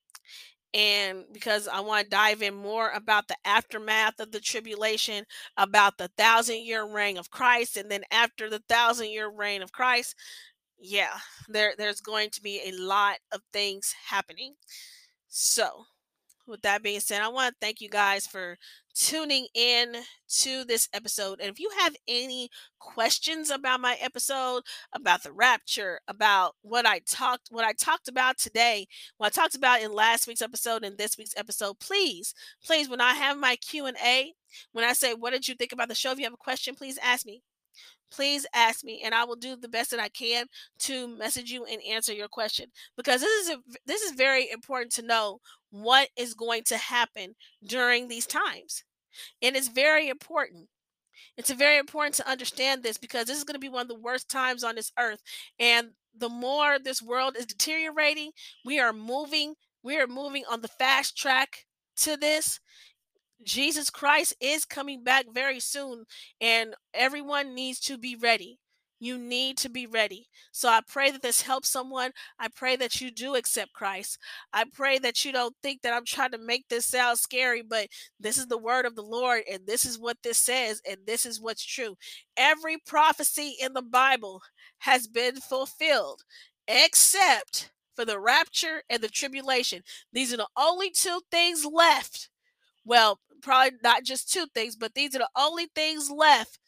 and 0.74 1.24
because 1.34 1.68
i 1.68 1.80
want 1.80 2.06
to 2.06 2.10
dive 2.10 2.42
in 2.42 2.54
more 2.54 2.90
about 2.92 3.28
the 3.28 3.36
aftermath 3.46 4.20
of 4.20 4.32
the 4.32 4.40
tribulation 4.40 5.26
about 5.58 5.98
the 5.98 6.10
thousand 6.18 6.66
year 6.66 6.86
reign 6.86 7.18
of 7.18 7.32
christ 7.32 7.78
and 7.78 7.90
then 7.90 8.04
after 8.12 8.50
the 8.50 8.62
thousand 8.70 9.10
year 9.10 9.30
reign 9.30 9.62
of 9.62 9.72
christ 9.72 10.16
yeah 10.80 11.18
there 11.48 11.74
there's 11.78 12.02
going 12.02 12.30
to 12.32 12.42
be 12.42 12.62
a 12.66 12.72
lot 12.72 13.18
of 13.32 13.42
things 13.54 13.94
happening. 14.10 14.56
So 15.28 15.86
with 16.48 16.62
that 16.62 16.84
being 16.84 17.00
said, 17.00 17.22
I 17.22 17.28
want 17.28 17.54
to 17.54 17.58
thank 17.60 17.82
you 17.82 17.90
guys 17.90 18.28
for 18.28 18.58
tuning 18.94 19.48
in 19.54 19.96
to 20.30 20.64
this 20.64 20.88
episode. 20.94 21.40
And 21.42 21.50
if 21.50 21.60
you 21.60 21.70
have 21.80 21.96
any 22.08 22.50
questions 22.80 23.50
about 23.50 23.82
my 23.82 23.98
episode, 24.02 24.64
about 24.94 25.24
the 25.24 25.32
rapture, 25.32 26.00
about 26.08 26.56
what 26.62 26.86
I 26.86 27.00
talked 27.00 27.50
what 27.50 27.66
I 27.66 27.74
talked 27.74 28.08
about 28.08 28.38
today, 28.38 28.88
what 29.18 29.28
I 29.28 29.30
talked 29.30 29.56
about 29.56 29.82
in 29.82 29.92
last 29.92 30.28
week's 30.28 30.42
episode 30.42 30.84
and 30.84 30.98
this 30.98 31.18
week's 31.18 31.36
episode, 31.38 31.80
please, 31.80 32.34
please 32.64 32.90
when 32.90 33.02
I 33.02 33.14
have 33.14 33.38
my 33.38 33.56
Q&A, 33.58 34.34
when 34.72 34.86
I 34.86 34.94
say 34.94 35.14
what 35.14 35.32
did 35.32 35.48
you 35.48 35.56
think 35.56 35.72
about 35.72 35.90
the 35.90 35.96
show, 35.96 36.12
if 36.12 36.18
you 36.18 36.26
have 36.26 36.34
a 36.34 36.38
question, 36.38 36.76
please 36.76 36.98
ask 37.02 37.26
me 37.26 37.42
please 38.12 38.46
ask 38.54 38.84
me 38.84 39.02
and 39.04 39.14
i 39.14 39.24
will 39.24 39.36
do 39.36 39.56
the 39.56 39.68
best 39.68 39.92
that 39.92 40.00
i 40.00 40.10
can 40.10 40.46
to 40.80 41.08
message 41.08 41.52
you 41.52 41.66
and 41.66 41.82
answer 41.90 42.14
your 42.14 42.28
question 42.28 42.68
because 42.96 43.22
this 43.22 43.48
is 43.48 43.56
a, 43.56 43.58
this 43.86 44.02
is 44.02 44.12
very 44.12 44.50
important 44.50 44.92
to 44.92 45.02
know 45.02 45.40
what 45.72 46.10
is 46.18 46.34
going 46.34 46.64
to 46.64 46.78
happen 46.78 47.36
during 47.66 48.08
these 48.08 48.26
times 48.28 48.84
and 49.42 49.56
it's 49.56 49.68
very 49.68 50.10
important. 50.10 50.68
It's 51.38 51.52
very 51.52 51.78
important 51.78 52.16
to 52.16 52.30
understand 52.30 52.84
this 52.84 52.98
because 52.98 53.26
this 53.26 53.38
is 53.38 53.44
going 53.44 53.56
to 53.56 53.60
be 53.60 53.70
one 53.70 53.84
of 53.84 53.88
the 53.88 54.00
worst 54.00 54.30
times 54.30 54.64
on 54.64 54.76
this 54.76 54.92
earth 54.98 55.22
and 55.60 55.92
the 56.18 56.30
more 56.30 56.78
this 56.80 57.02
world 57.02 57.36
is 57.38 57.46
deteriorating 57.46 58.32
we 58.64 58.80
are 58.80 58.94
moving 58.94 59.56
we 59.84 59.98
are 59.98 60.08
moving 60.08 60.44
on 60.50 60.62
the 60.62 60.68
fast 60.68 61.18
track 61.18 61.66
to 61.98 62.16
this 62.16 62.60
Jesus 63.44 63.90
Christ 63.90 64.36
is 64.40 64.66
coming 64.66 65.04
back 65.04 65.26
very 65.34 65.60
soon, 65.60 66.06
and 66.42 66.76
everyone 66.94 67.54
needs 67.54 67.80
to 67.82 67.98
be 67.98 68.16
ready. 68.16 68.60
You 69.00 69.18
need 69.18 69.58
to 69.58 69.70
be 69.70 69.88
ready. 69.88 70.28
So 70.52 70.70
I 70.70 70.80
pray 70.88 71.12
that 71.12 71.22
this 71.22 71.42
helps 71.42 71.70
someone. 71.70 72.12
I 72.40 72.48
pray 72.48 72.78
that 72.78 73.02
you 73.02 73.12
do 73.12 73.36
accept 73.36 73.74
Christ. 73.74 74.18
I 74.54 74.64
pray 74.74 75.00
that 75.00 75.26
you 75.26 75.34
don't 75.34 75.56
think 75.62 75.82
that 75.82 75.94
I'm 75.94 76.06
trying 76.06 76.32
to 76.32 76.38
make 76.38 76.68
this 76.70 76.86
sound 76.86 77.20
scary, 77.20 77.62
but 77.62 77.88
this 78.20 78.38
is 78.38 78.48
the 78.48 78.58
word 78.58 78.86
of 78.86 78.96
the 78.96 79.04
Lord, 79.04 79.44
and 79.52 79.68
this 79.68 79.86
is 79.86 80.00
what 80.00 80.18
this 80.24 80.38
says, 80.38 80.82
and 80.90 80.98
this 81.06 81.26
is 81.26 81.42
what's 81.42 81.66
true. 81.66 81.96
Every 82.38 82.78
prophecy 82.78 83.56
in 83.62 83.74
the 83.74 83.82
Bible 83.82 84.42
has 84.80 85.08
been 85.08 85.36
fulfilled, 85.36 86.24
except 86.68 87.72
for 87.96 88.06
the 88.06 88.20
rapture 88.20 88.82
and 88.90 89.02
the 89.02 89.10
tribulation. 89.10 89.84
These 90.14 90.34
are 90.34 90.38
the 90.38 90.48
only 90.58 90.90
two 90.90 91.20
things 91.32 91.66
left 91.66 92.30
well, 92.86 93.20
probably 93.46 93.78
not 93.84 94.04
just 94.04 94.32
two 94.32 94.48
things, 94.54 94.76
but 94.76 94.96
these 94.96 95.16
are 95.16 95.20
the 95.20 95.30
only 95.38 95.68
things 95.76 96.10
left 96.10 96.60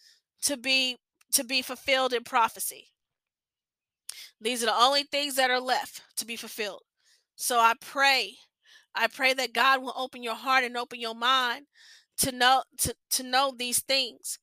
to 0.44 0.56
be 0.56 0.98
to 1.34 1.44
be 1.44 1.62
fulfilled 1.62 2.14
in 2.14 2.24
prophecy. 2.24 2.88
These 4.40 4.64
are 4.64 4.68
the 4.68 4.80
only 4.80 5.04
things 5.04 5.36
that 5.36 5.50
are 5.50 5.60
left 5.60 6.04
to 6.18 6.26
be 6.26 6.36
fulfilled. 6.36 6.84
So 7.36 7.60
I 7.60 7.74
pray, 7.82 8.36
I 8.96 9.08
pray 9.08 9.34
that 9.34 9.54
God 9.54 9.82
will 9.82 9.94
open 9.98 10.24
your 10.24 10.36
heart 10.36 10.64
and 10.64 10.78
open 10.78 11.00
your 11.00 11.16
mind 11.16 11.66
to 12.20 12.32
know 12.32 12.64
to, 12.80 12.96
to 13.12 13.24
know 13.24 13.54
these 13.58 13.80
things 13.80 14.40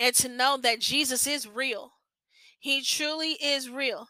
and 0.00 0.14
to 0.16 0.28
know 0.28 0.58
that 0.62 0.80
Jesus 0.80 1.26
is 1.26 1.48
real. 1.48 1.92
He 2.58 2.82
truly 2.82 3.32
is 3.32 3.70
real. 3.70 4.08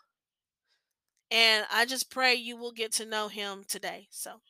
And 1.31 1.67
I 1.73 1.87
just 1.87 2.11
pray 2.11 2.35
you 2.35 2.57
will 2.57 2.73
get 2.73 2.93
to 2.95 3.07
know 3.07 3.29
him 3.29 3.65
today. 3.67 4.09
So 4.11 4.41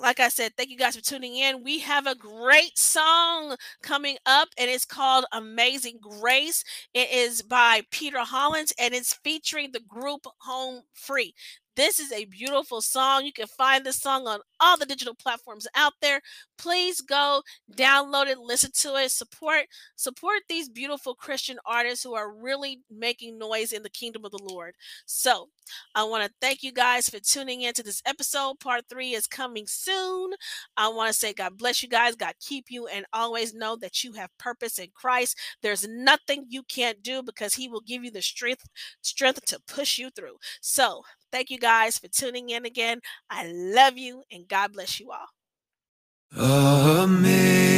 like 0.00 0.20
I 0.20 0.28
said, 0.28 0.52
thank 0.56 0.70
you 0.70 0.78
guys 0.78 0.96
for 0.96 1.02
tuning 1.02 1.36
in. 1.36 1.62
We 1.62 1.80
have 1.80 2.06
a 2.06 2.14
great 2.14 2.78
song 2.78 3.56
coming 3.82 4.16
up, 4.26 4.48
and 4.58 4.70
it's 4.70 4.84
called 4.84 5.26
Amazing 5.32 5.98
Grace. 6.00 6.64
It 6.94 7.10
is 7.12 7.42
by 7.42 7.82
Peter 7.90 8.20
Hollens, 8.20 8.72
and 8.78 8.94
it's 8.94 9.14
featuring 9.14 9.72
the 9.72 9.80
group 9.80 10.26
Home 10.40 10.82
Free. 10.94 11.34
This 11.80 11.98
is 11.98 12.12
a 12.12 12.26
beautiful 12.26 12.82
song. 12.82 13.24
You 13.24 13.32
can 13.32 13.46
find 13.46 13.86
this 13.86 13.96
song 13.96 14.26
on 14.26 14.40
all 14.60 14.76
the 14.76 14.84
digital 14.84 15.14
platforms 15.14 15.66
out 15.74 15.94
there. 16.02 16.20
Please 16.58 17.00
go 17.00 17.40
download 17.74 18.26
it, 18.26 18.38
listen 18.38 18.70
to 18.80 18.96
it, 18.96 19.10
support 19.10 19.64
support 19.96 20.42
these 20.46 20.68
beautiful 20.68 21.14
Christian 21.14 21.56
artists 21.64 22.04
who 22.04 22.14
are 22.14 22.34
really 22.34 22.82
making 22.90 23.38
noise 23.38 23.72
in 23.72 23.82
the 23.82 23.88
kingdom 23.88 24.26
of 24.26 24.30
the 24.30 24.42
Lord. 24.42 24.74
So, 25.06 25.48
I 25.94 26.04
want 26.04 26.22
to 26.22 26.30
thank 26.38 26.62
you 26.62 26.70
guys 26.70 27.08
for 27.08 27.18
tuning 27.18 27.62
in 27.62 27.72
to 27.72 27.82
this 27.82 28.02
episode. 28.04 28.60
Part 28.60 28.82
3 28.90 29.14
is 29.14 29.26
coming 29.26 29.66
soon. 29.66 30.32
I 30.76 30.88
want 30.88 31.10
to 31.10 31.18
say 31.18 31.32
God 31.32 31.56
bless 31.56 31.82
you 31.82 31.88
guys, 31.88 32.14
God 32.14 32.34
keep 32.40 32.66
you 32.68 32.88
and 32.88 33.06
always 33.14 33.54
know 33.54 33.76
that 33.76 34.04
you 34.04 34.12
have 34.12 34.28
purpose 34.36 34.78
in 34.78 34.88
Christ. 34.92 35.38
There's 35.62 35.88
nothing 35.88 36.44
you 36.50 36.62
can't 36.62 37.02
do 37.02 37.22
because 37.22 37.54
he 37.54 37.68
will 37.68 37.80
give 37.80 38.04
you 38.04 38.10
the 38.10 38.20
strength 38.20 38.68
strength 39.00 39.46
to 39.46 39.58
push 39.66 39.96
you 39.96 40.10
through. 40.10 40.36
So, 40.60 41.04
thank 41.32 41.50
you 41.50 41.58
guys 41.58 41.98
for 41.98 42.08
tuning 42.08 42.50
in 42.50 42.64
again. 42.64 43.00
I 43.28 43.50
love 43.50 43.98
you 43.98 44.22
and 44.30 44.46
God 44.48 44.72
bless 44.72 45.00
you 45.00 45.10
all. 45.10 45.26
Amazing 47.02 47.72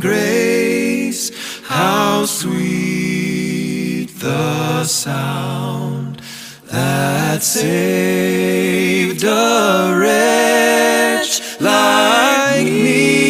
grace, 0.00 1.30
how 1.64 2.24
sweet 2.24 4.06
the 4.18 4.84
sound 4.84 6.20
that 6.64 7.42
saved 7.42 9.22
a 9.22 9.96
wretch 9.96 11.40
like 11.60 12.64
me. 12.64 13.27